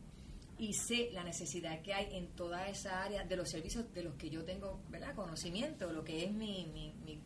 y 0.59 0.73
sé 0.73 1.09
la 1.13 1.23
necesidad 1.23 1.81
que 1.81 1.93
hay 1.93 2.15
en 2.17 2.27
toda 2.27 2.67
esa 2.67 3.03
área 3.03 3.23
de 3.23 3.35
los 3.35 3.49
servicios 3.49 3.93
de 3.93 4.03
los 4.03 4.15
que 4.15 4.29
yo 4.29 4.43
tengo 4.43 4.81
¿verdad? 4.89 5.13
conocimiento, 5.15 5.91
lo 5.91 6.03
que 6.03 6.25
es 6.25 6.31
mi, 6.31 6.65
mi, 6.73 6.93
mi, 7.05 7.19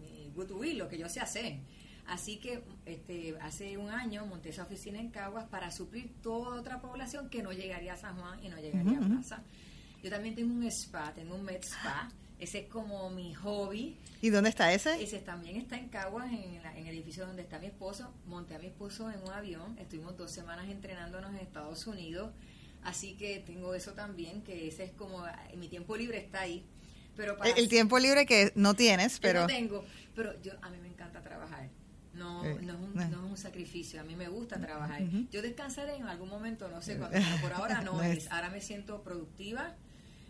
mi, 0.00 0.74
lo 0.74 0.88
que 0.88 0.98
yo 0.98 1.08
sé 1.08 1.20
hacer. 1.20 1.58
Así 2.06 2.38
que 2.38 2.64
este, 2.84 3.36
hace 3.40 3.76
un 3.76 3.90
año 3.90 4.26
monté 4.26 4.48
esa 4.48 4.64
oficina 4.64 4.98
en 4.98 5.10
Caguas 5.10 5.44
para 5.44 5.70
suplir 5.70 6.10
toda 6.20 6.58
otra 6.58 6.80
población 6.80 7.30
que 7.30 7.42
no 7.42 7.52
llegaría 7.52 7.94
a 7.94 7.96
San 7.96 8.18
Juan 8.18 8.42
y 8.42 8.48
no 8.48 8.56
llegaría 8.58 8.98
a 8.98 9.02
Plaza. 9.02 9.42
Yo 10.02 10.10
también 10.10 10.34
tengo 10.34 10.52
un 10.52 10.64
spa, 10.64 11.12
tengo 11.14 11.36
un 11.36 11.44
med 11.44 11.62
spa 11.62 12.10
ese 12.42 12.58
es 12.58 12.68
como 12.68 13.08
mi 13.10 13.34
hobby. 13.34 13.96
¿Y 14.20 14.30
dónde 14.30 14.50
está 14.50 14.72
ese? 14.72 15.00
Ese 15.00 15.20
también 15.20 15.56
está 15.56 15.76
en 15.78 15.88
Caguas, 15.88 16.26
en, 16.32 16.60
el 16.76 16.88
edificio 16.88 17.24
donde 17.24 17.42
está 17.42 17.60
mi 17.60 17.66
esposo. 17.66 18.12
Monté 18.26 18.56
a 18.56 18.58
mi 18.58 18.66
esposo 18.66 19.10
en 19.10 19.22
un 19.22 19.30
avión. 19.30 19.78
Estuvimos 19.78 20.16
dos 20.16 20.32
semanas 20.32 20.68
entrenándonos 20.68 21.30
en 21.30 21.36
Estados 21.36 21.86
Unidos. 21.86 22.32
Así 22.82 23.14
que 23.14 23.38
tengo 23.46 23.74
eso 23.74 23.92
también, 23.92 24.42
que 24.42 24.66
ese 24.66 24.82
es 24.82 24.90
como, 24.90 25.24
mi 25.56 25.68
tiempo 25.68 25.96
libre 25.96 26.18
está 26.18 26.40
ahí. 26.40 26.66
Pero 27.14 27.36
el, 27.44 27.68
tiempo 27.68 27.98
libre 28.00 28.26
que 28.26 28.52
no 28.56 28.74
tienes, 28.74 29.20
pero... 29.20 29.42
No 29.42 29.46
tengo, 29.46 29.84
pero 30.16 30.40
yo, 30.42 30.52
a 30.62 30.70
mí 30.70 30.78
me 30.78 30.88
encanta 30.88 31.22
trabajar. 31.22 31.68
No, 32.14 32.44
eh, 32.44 32.58
no, 32.60 32.72
es 32.72 32.78
un, 32.80 32.94
no, 32.94 33.02
es 33.02 33.30
un, 33.30 33.36
sacrificio, 33.36 34.00
a 34.00 34.04
mí 34.04 34.16
me 34.16 34.28
gusta 34.28 34.58
trabajar. 34.60 35.02
Yo 35.30 35.42
descansaré 35.42 35.94
en 35.94 36.08
algún 36.08 36.28
momento, 36.28 36.68
no 36.68 36.82
sé 36.82 36.96
cuándo, 36.96 37.18
pero 37.18 37.40
por 37.40 37.52
ahora 37.52 37.80
no, 37.84 38.02
es. 38.02 38.30
Ahora 38.32 38.50
me 38.50 38.60
siento 38.60 39.02
productiva, 39.02 39.76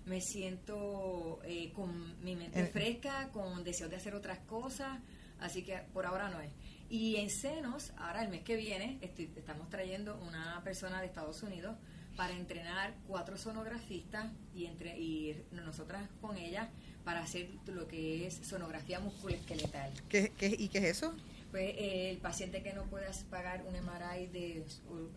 me 0.06 0.20
siento 0.20 1.40
eh, 1.44 1.72
con 1.72 2.22
mi 2.22 2.36
mente 2.36 2.66
fresca, 2.66 3.30
con 3.32 3.62
deseo 3.64 3.88
de 3.88 3.96
hacer 3.96 4.14
otras 4.14 4.38
cosas, 4.40 4.98
así 5.38 5.62
que 5.62 5.78
por 5.92 6.06
ahora 6.06 6.28
no 6.28 6.40
es. 6.40 6.52
Y 6.88 7.16
en 7.16 7.30
senos, 7.30 7.92
ahora 7.96 8.22
el 8.22 8.28
mes 8.28 8.42
que 8.42 8.56
viene, 8.56 8.98
estamos 9.00 9.68
trayendo 9.70 10.18
una 10.18 10.60
persona 10.62 11.00
de 11.00 11.06
Estados 11.06 11.42
Unidos 11.42 11.76
para 12.16 12.34
entrenar 12.34 12.94
cuatro 13.06 13.38
sonografistas 13.38 14.30
y, 14.54 14.66
entre, 14.66 14.98
y 14.98 15.42
nosotras 15.52 16.08
con 16.20 16.36
ella 16.36 16.68
para 17.04 17.20
hacer 17.20 17.48
lo 17.66 17.88
que 17.88 18.26
es 18.26 18.34
sonografía 18.46 19.00
musculoesqueletal. 19.00 19.92
¿Qué, 20.08 20.32
qué, 20.36 20.54
y 20.58 20.68
qué 20.68 20.78
es 20.78 20.84
eso? 20.98 21.14
Pues 21.50 21.74
eh, 21.76 22.10
el 22.10 22.18
paciente 22.18 22.62
que 22.62 22.72
no 22.72 22.84
pueda 22.84 23.10
pagar 23.30 23.64
un 23.66 23.74
MRI 23.74 24.26
de, 24.26 24.64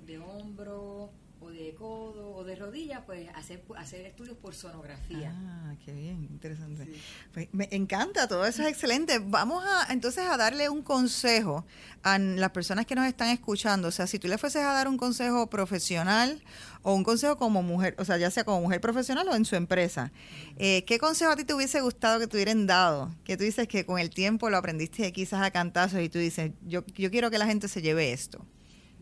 de 0.05 0.19
hombro 0.19 1.11
o 1.45 1.51
de 1.51 1.75
codo 1.75 2.35
o 2.35 2.43
de 2.43 2.55
rodilla, 2.55 3.05
pues 3.05 3.29
hacer, 3.35 3.63
hacer 3.77 4.05
estudios 4.05 4.37
por 4.37 4.55
sonografía. 4.55 5.31
Ah, 5.35 5.75
qué 5.85 5.93
bien, 5.93 6.27
interesante. 6.31 6.91
Pues 7.33 7.47
me 7.51 7.67
encanta, 7.71 8.27
todo 8.27 8.45
eso 8.45 8.63
es 8.63 8.69
excelente. 8.69 9.19
Vamos 9.19 9.63
a 9.63 9.93
entonces 9.93 10.25
a 10.25 10.37
darle 10.37 10.69
un 10.69 10.81
consejo 10.81 11.65
a 12.03 12.17
las 12.17 12.49
personas 12.51 12.85
que 12.85 12.95
nos 12.95 13.05
están 13.05 13.29
escuchando. 13.29 13.87
O 13.89 13.91
sea, 13.91 14.07
si 14.07 14.17
tú 14.17 14.27
le 14.27 14.37
fueses 14.37 14.63
a 14.63 14.73
dar 14.73 14.87
un 14.87 14.97
consejo 14.97 15.47
profesional 15.47 16.41
o 16.81 16.93
un 16.93 17.03
consejo 17.03 17.37
como 17.37 17.61
mujer, 17.61 17.95
o 17.99 18.05
sea, 18.05 18.17
ya 18.17 18.31
sea 18.31 18.43
como 18.43 18.61
mujer 18.61 18.81
profesional 18.81 19.27
o 19.27 19.35
en 19.35 19.45
su 19.45 19.55
empresa, 19.55 20.11
eh, 20.57 20.83
¿qué 20.85 20.97
consejo 20.97 21.31
a 21.31 21.35
ti 21.35 21.43
te 21.43 21.53
hubiese 21.53 21.81
gustado 21.81 22.19
que 22.19 22.27
te 22.27 22.37
hubieran 22.37 22.65
dado? 22.65 23.13
Que 23.23 23.37
tú 23.37 23.43
dices 23.43 23.67
que 23.67 23.85
con 23.85 23.99
el 23.99 24.09
tiempo 24.09 24.49
lo 24.49 24.57
aprendiste 24.57 25.11
quizás 25.11 25.41
a 25.43 25.51
cantazos 25.51 26.01
y 26.01 26.09
tú 26.09 26.17
dices, 26.17 26.51
yo, 26.65 26.83
yo 26.95 27.11
quiero 27.11 27.29
que 27.29 27.37
la 27.37 27.45
gente 27.45 27.67
se 27.67 27.81
lleve 27.81 28.13
esto. 28.13 28.45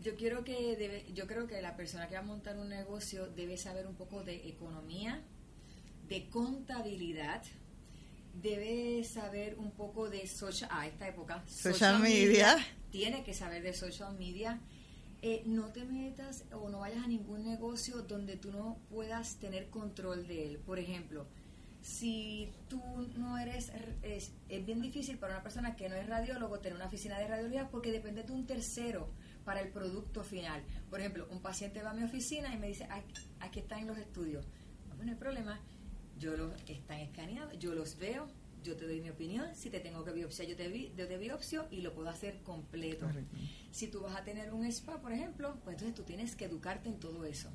Yo 0.04 0.16
quiero 0.16 0.44
que 0.44 0.76
debe, 0.76 1.06
yo 1.14 1.26
creo 1.26 1.46
que 1.46 1.62
la 1.62 1.76
persona 1.76 2.08
que 2.08 2.14
va 2.14 2.20
a 2.20 2.24
montar 2.24 2.58
un 2.58 2.68
negocio 2.68 3.26
debe 3.26 3.56
saber 3.56 3.86
un 3.86 3.94
poco 3.94 4.22
de 4.22 4.46
economía, 4.50 5.22
de 6.06 6.28
contabilidad, 6.28 7.42
debe 8.34 9.02
saber 9.04 9.56
un 9.56 9.70
poco 9.70 10.10
de 10.10 10.26
social, 10.26 10.68
a 10.70 10.86
esta 10.86 11.08
época, 11.08 11.42
social, 11.46 12.00
media. 12.00 12.58
Tiene 12.90 13.24
que 13.24 13.32
saber 13.32 13.62
de 13.62 13.72
social 13.72 14.14
media. 14.18 14.60
Eh, 15.22 15.42
no 15.46 15.68
te 15.68 15.86
metas 15.86 16.44
o 16.52 16.68
no 16.68 16.80
vayas 16.80 17.02
a 17.02 17.06
ningún 17.06 17.42
negocio 17.42 18.02
donde 18.02 18.36
tú 18.36 18.52
no 18.52 18.76
puedas 18.90 19.36
tener 19.36 19.70
control 19.70 20.26
de 20.26 20.48
él. 20.48 20.58
Por 20.58 20.78
ejemplo, 20.78 21.26
si 21.80 22.52
tú 22.68 22.82
no 23.16 23.38
eres, 23.38 23.72
es, 24.02 24.32
es 24.50 24.66
bien 24.66 24.82
difícil 24.82 25.16
para 25.16 25.32
una 25.32 25.42
persona 25.42 25.76
que 25.76 25.88
no 25.88 25.96
es 25.96 26.06
radiólogo 26.06 26.58
tener 26.60 26.76
una 26.76 26.88
oficina 26.88 27.18
de 27.18 27.26
radiología 27.26 27.70
porque 27.70 27.90
depende 27.90 28.22
de 28.22 28.32
un 28.34 28.46
tercero 28.46 29.08
para 29.44 29.60
el 29.60 29.68
producto 29.68 30.24
final. 30.24 30.62
Por 30.90 31.00
ejemplo, 31.00 31.26
un 31.30 31.40
paciente 31.40 31.82
va 31.82 31.90
a 31.90 31.94
mi 31.94 32.02
oficina 32.02 32.54
y 32.54 32.58
me 32.58 32.68
dice, 32.68 32.88
aquí, 33.40 33.60
están 33.60 33.86
los 33.86 33.98
estudios. 33.98 34.46
No, 34.88 35.10
hay 35.10 35.16
problema, 35.16 35.60
yo 36.18 36.36
los 36.36 36.52
están 36.66 37.00
escaneados, 37.00 37.58
yo 37.58 37.74
los 37.74 37.98
veo, 37.98 38.26
yo 38.62 38.76
te 38.76 38.86
doy 38.86 39.00
mi 39.00 39.10
opinión, 39.10 39.54
si 39.54 39.68
te 39.68 39.80
tengo 39.80 40.04
que 40.04 40.12
biopsiar, 40.12 40.48
yo 40.48 40.56
te, 40.56 40.68
vi, 40.68 40.92
yo 40.96 41.06
te 41.06 41.18
biopsio 41.18 41.66
y 41.70 41.82
lo 41.82 41.92
puedo 41.94 42.08
hacer 42.08 42.38
completo. 42.42 43.06
Si 43.70 43.88
tú 43.88 44.00
vas 44.00 44.16
a 44.16 44.24
tener 44.24 44.52
un 44.52 44.64
spa, 44.66 45.00
por 45.00 45.12
ejemplo, 45.12 45.58
pues 45.64 45.74
entonces 45.74 45.94
tú 45.94 46.02
tienes 46.04 46.34
que 46.34 46.46
educarte 46.46 46.88
en 46.88 46.98
todo 46.98 47.24
eso. 47.26 47.50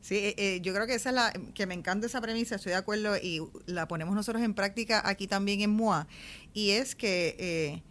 Sí, 0.00 0.16
eh, 0.16 0.34
eh, 0.36 0.60
yo 0.60 0.72
creo 0.74 0.86
que 0.86 0.94
esa 0.94 1.10
es 1.10 1.14
la 1.14 1.32
que 1.54 1.66
me 1.66 1.74
encanta 1.74 2.06
esa 2.06 2.20
premisa, 2.20 2.56
estoy 2.56 2.70
de 2.70 2.78
acuerdo 2.78 3.16
y 3.16 3.40
la 3.66 3.88
ponemos 3.88 4.14
nosotros 4.14 4.42
en 4.42 4.54
práctica 4.54 5.02
aquí 5.04 5.26
también 5.26 5.60
en 5.60 5.70
MOA 5.70 6.06
y 6.54 6.70
es 6.70 6.94
que 6.94 7.36
eh, 7.38 7.82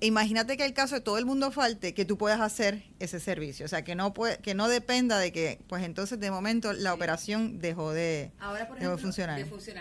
imagínate 0.00 0.56
que 0.56 0.64
el 0.64 0.72
caso 0.72 0.94
de 0.96 1.00
todo 1.00 1.18
el 1.18 1.26
mundo 1.26 1.50
falte, 1.50 1.94
que 1.94 2.04
tú 2.04 2.16
puedas 2.16 2.40
hacer 2.40 2.84
ese 2.98 3.20
servicio. 3.20 3.66
O 3.66 3.68
sea, 3.68 3.84
que 3.84 3.94
no 3.94 4.14
puede, 4.14 4.38
que 4.38 4.54
no 4.54 4.68
dependa 4.68 5.18
de 5.18 5.32
que, 5.32 5.60
pues 5.68 5.84
entonces 5.84 6.18
de 6.18 6.30
momento 6.30 6.72
la 6.72 6.94
operación 6.94 7.58
dejó 7.58 7.92
de, 7.92 8.32
Ahora, 8.38 8.68
por 8.68 8.98
funcionar. 8.98 9.40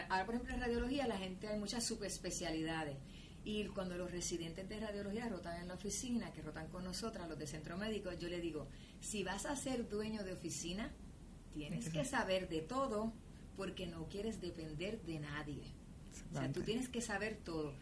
Ahora, 0.09 0.25
por 0.25 0.35
ejemplo, 0.35 0.53
en 0.53 0.61
radiología 0.61 1.07
la 1.07 1.17
gente 1.17 1.47
hay 1.47 1.59
muchas 1.59 1.83
subespecialidades. 1.83 2.97
Y 3.43 3.65
cuando 3.65 3.95
los 3.95 4.11
residentes 4.11 4.67
de 4.67 4.79
radiología 4.79 5.29
rotan 5.29 5.61
en 5.61 5.67
la 5.67 5.75
oficina, 5.75 6.31
que 6.33 6.41
rotan 6.41 6.67
con 6.67 6.83
nosotras, 6.83 7.29
los 7.29 7.37
de 7.37 7.45
centro 7.45 7.77
médico, 7.77 8.11
yo 8.13 8.27
le 8.27 8.41
digo, 8.41 8.67
si 9.01 9.23
vas 9.23 9.45
a 9.45 9.55
ser 9.55 9.87
dueño 9.87 10.23
de 10.23 10.33
oficina, 10.33 10.91
tienes 11.53 11.89
que 11.89 12.03
saber 12.05 12.49
de 12.49 12.61
todo 12.61 13.13
porque 13.55 13.85
no 13.85 14.07
quieres 14.09 14.41
depender 14.41 14.99
de 15.03 15.19
nadie. 15.19 15.61
O 16.31 16.37
sea, 16.37 16.51
tú 16.51 16.61
tienes 16.63 16.89
que 16.89 17.01
saber 17.01 17.37
todo. 17.43 17.73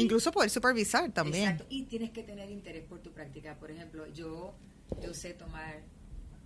Incluso 0.00 0.32
poder 0.32 0.50
supervisar 0.50 1.10
también. 1.12 1.50
Exacto, 1.50 1.66
y 1.68 1.84
tienes 1.84 2.10
que 2.10 2.22
tener 2.22 2.50
interés 2.50 2.84
por 2.84 3.00
tu 3.00 3.12
práctica. 3.12 3.58
Por 3.58 3.70
ejemplo, 3.70 4.06
yo, 4.12 4.54
yo 5.02 5.14
sé 5.14 5.34
tomar, 5.34 5.82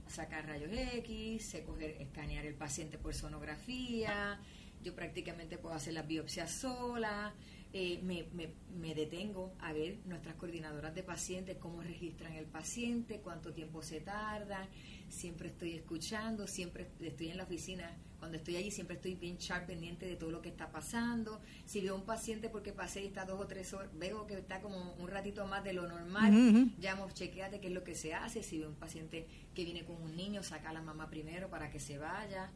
sacar 0.08 0.46
rayos 0.46 0.70
X, 0.72 1.44
sé 1.44 1.62
coger, 1.64 1.96
escanear 2.00 2.46
el 2.46 2.54
paciente 2.54 2.98
por 2.98 3.14
sonografía, 3.14 4.40
yo 4.82 4.94
prácticamente 4.94 5.58
puedo 5.58 5.74
hacer 5.74 5.94
las 5.94 6.06
biopsias 6.06 6.50
sola, 6.50 7.34
eh, 7.78 8.00
me, 8.02 8.24
me, 8.32 8.48
me, 8.80 8.94
detengo 8.94 9.52
a 9.58 9.74
ver 9.74 9.98
nuestras 10.06 10.36
coordinadoras 10.36 10.94
de 10.94 11.02
pacientes, 11.02 11.58
cómo 11.58 11.82
registran 11.82 12.32
el 12.32 12.46
paciente, 12.46 13.20
cuánto 13.20 13.52
tiempo 13.52 13.82
se 13.82 14.00
tarda, 14.00 14.66
siempre 15.10 15.48
estoy 15.48 15.72
escuchando, 15.74 16.46
siempre 16.46 16.88
estoy 17.00 17.28
en 17.28 17.36
la 17.36 17.42
oficina 17.42 17.94
cuando 18.18 18.38
estoy 18.38 18.56
allí 18.56 18.70
siempre 18.70 18.96
estoy 18.96 19.14
bien 19.14 19.36
sharp 19.36 19.66
pendiente 19.66 20.06
de 20.06 20.16
todo 20.16 20.30
lo 20.30 20.40
que 20.40 20.48
está 20.48 20.70
pasando. 20.70 21.40
Si 21.66 21.80
veo 21.80 21.94
un 21.94 22.06
paciente 22.06 22.48
porque 22.48 22.72
pasé 22.72 23.02
y 23.02 23.08
está 23.08 23.24
dos 23.24 23.38
o 23.40 23.46
tres 23.46 23.72
horas, 23.74 23.90
veo 23.98 24.26
que 24.26 24.38
está 24.38 24.60
como 24.60 24.94
un 24.94 25.08
ratito 25.08 25.46
más 25.46 25.62
de 25.64 25.74
lo 25.74 25.86
normal, 25.86 26.72
llamo, 26.80 27.10
chequeate 27.12 27.60
qué 27.60 27.68
es 27.68 27.74
lo 27.74 27.84
que 27.84 27.94
se 27.94 28.14
hace. 28.14 28.42
Si 28.42 28.58
veo 28.58 28.68
un 28.68 28.76
paciente 28.76 29.26
que 29.54 29.64
viene 29.64 29.84
con 29.84 30.00
un 30.00 30.16
niño, 30.16 30.42
saca 30.42 30.70
a 30.70 30.72
la 30.72 30.82
mamá 30.82 31.10
primero 31.10 31.50
para 31.50 31.70
que 31.70 31.78
se 31.78 31.98
vaya. 31.98 32.50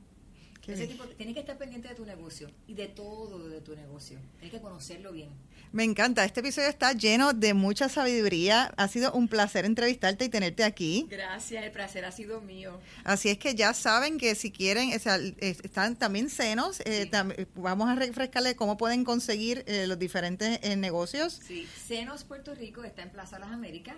Ese 0.67 0.87
tipo, 0.87 1.05
tienes 1.05 1.35
que 1.35 1.41
estar 1.41 1.59
pendiente 1.59 1.89
de 1.89 1.95
tu 1.95 2.05
negocio 2.05 2.49
y 2.67 2.75
de 2.75 2.87
todo 2.89 3.49
de 3.49 3.61
tu 3.61 3.75
negocio. 3.75 4.19
Tienes 4.39 4.51
que 4.51 4.61
conocerlo 4.61 5.13
bien. 5.13 5.31
Me 5.73 5.85
encanta. 5.85 6.25
Este 6.25 6.41
episodio 6.41 6.69
está 6.69 6.93
lleno 6.93 7.33
de 7.33 7.55
mucha 7.55 7.89
sabiduría. 7.89 8.73
Ha 8.77 8.89
sido 8.89 9.13
un 9.13 9.29
placer 9.29 9.65
entrevistarte 9.65 10.25
y 10.25 10.29
tenerte 10.29 10.65
aquí. 10.65 11.07
Gracias, 11.09 11.65
el 11.65 11.71
placer 11.71 12.05
ha 12.05 12.13
sido 12.13 12.41
mío. 12.41 12.81
Así 13.05 13.29
es 13.29 13.39
que 13.39 13.55
ya 13.55 13.73
saben 13.73 14.19
que 14.19 14.35
si 14.35 14.51
quieren, 14.51 14.91
están 14.91 15.97
también 15.97 16.29
senos. 16.29 16.81
Eh, 16.85 17.09
vamos 17.55 17.89
a 17.89 17.95
refrescarle 17.95 18.57
cómo 18.57 18.77
pueden 18.77 19.05
conseguir 19.05 19.65
eh, 19.67 19.87
los 19.87 19.99
diferentes 19.99 20.59
eh, 20.63 20.77
negocios. 20.77 21.41
Sí, 21.47 21.69
Senos 21.87 22.25
Puerto 22.25 22.55
Rico 22.55 22.83
está 22.83 23.03
en 23.03 23.11
Plaza 23.11 23.39
Las 23.39 23.51
Américas 23.51 23.97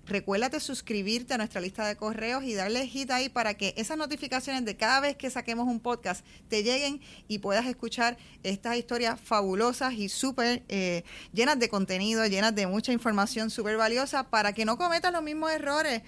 recuérdate 0.05 0.59
suscribirte 0.59 1.33
a 1.33 1.37
nuestra 1.37 1.61
lista 1.61 1.87
de 1.87 1.95
correos 1.95 2.43
y 2.43 2.53
darle 2.53 2.87
hit 2.87 3.09
ahí 3.11 3.29
para 3.29 3.55
que 3.55 3.73
esas 3.77 3.97
notificaciones 3.97 4.65
de 4.65 4.75
cada 4.77 4.99
vez 4.99 5.15
que 5.15 5.29
saquemos 5.29 5.67
un 5.67 5.79
podcast 5.79 6.25
te 6.47 6.63
lleguen 6.63 7.01
y 7.27 7.39
puedas 7.39 7.65
escuchar 7.65 8.17
estas 8.43 8.77
historias 8.77 9.19
fabulosas 9.19 9.93
y 9.93 10.09
súper 10.09 10.63
eh, 10.69 11.03
llenas 11.33 11.59
de 11.59 11.69
contenido, 11.69 12.25
llenas 12.27 12.53
de 12.55 12.67
mucha 12.67 12.91
información 12.91 13.49
súper 13.49 13.77
valiosa 13.77 14.29
para 14.29 14.53
que 14.53 14.65
no 14.65 14.77
cometas 14.77 15.11
los 15.11 15.23
mismos 15.23 15.51
errores. 15.51 16.01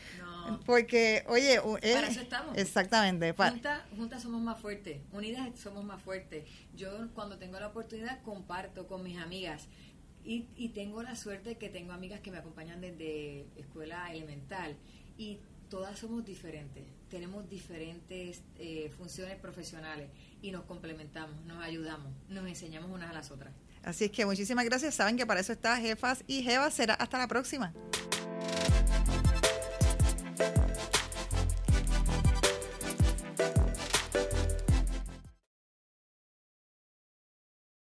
Porque, 0.66 1.24
oye, 1.28 1.56
eh, 1.56 1.94
para 1.96 2.08
eso 2.08 2.22
estamos. 2.22 2.56
Exactamente. 2.56 3.34
Juntas, 3.34 3.82
juntas 3.98 4.22
somos 4.22 4.42
más 4.42 4.60
fuertes, 4.60 5.02
unidas 5.12 5.50
somos 5.58 5.84
más 5.84 6.02
fuertes. 6.04 6.46
Yo 6.76 6.90
cuando 7.16 7.40
tengo 7.40 7.60
la 7.60 7.68
oportunidad 7.68 8.22
comparto 8.22 8.88
con 8.88 9.04
mis 9.04 9.18
amigas 9.18 9.68
y, 10.28 10.70
tengo 10.70 11.04
la 11.04 11.16
suerte 11.16 11.56
que 11.56 11.70
tengo 11.70 11.94
amigas 11.94 12.20
que 12.20 12.32
me 12.32 12.40
acompañan 12.40 12.82
desde 12.82 13.46
escuela 13.58 14.12
elemental 14.12 14.76
y 15.18 15.38
todas 15.70 16.00
somos 16.00 16.26
diferentes, 16.26 16.84
tenemos 17.10 17.48
diferentes 17.48 18.42
eh, 18.58 18.92
funciones 18.98 19.38
profesionales 19.38 20.10
y 20.42 20.52
nos 20.52 20.64
complementamos, 20.64 21.46
nos 21.46 21.64
ayudamos, 21.64 22.12
nos 22.30 22.48
enseñamos 22.48 22.90
unas 22.90 23.12
a 23.12 23.14
las 23.14 23.30
otras. 23.30 23.54
Así 23.84 24.06
es 24.06 24.12
que 24.12 24.26
muchísimas 24.26 24.66
gracias, 24.66 24.96
saben 24.96 25.16
que 25.16 25.28
para 25.28 25.40
eso 25.42 25.54
está 25.54 25.78
Jefas 25.78 26.24
y 26.26 26.42
Jevas, 26.42 26.74
será 26.74 26.96
hasta 26.96 27.20
la 27.20 27.28
próxima. 27.28 27.72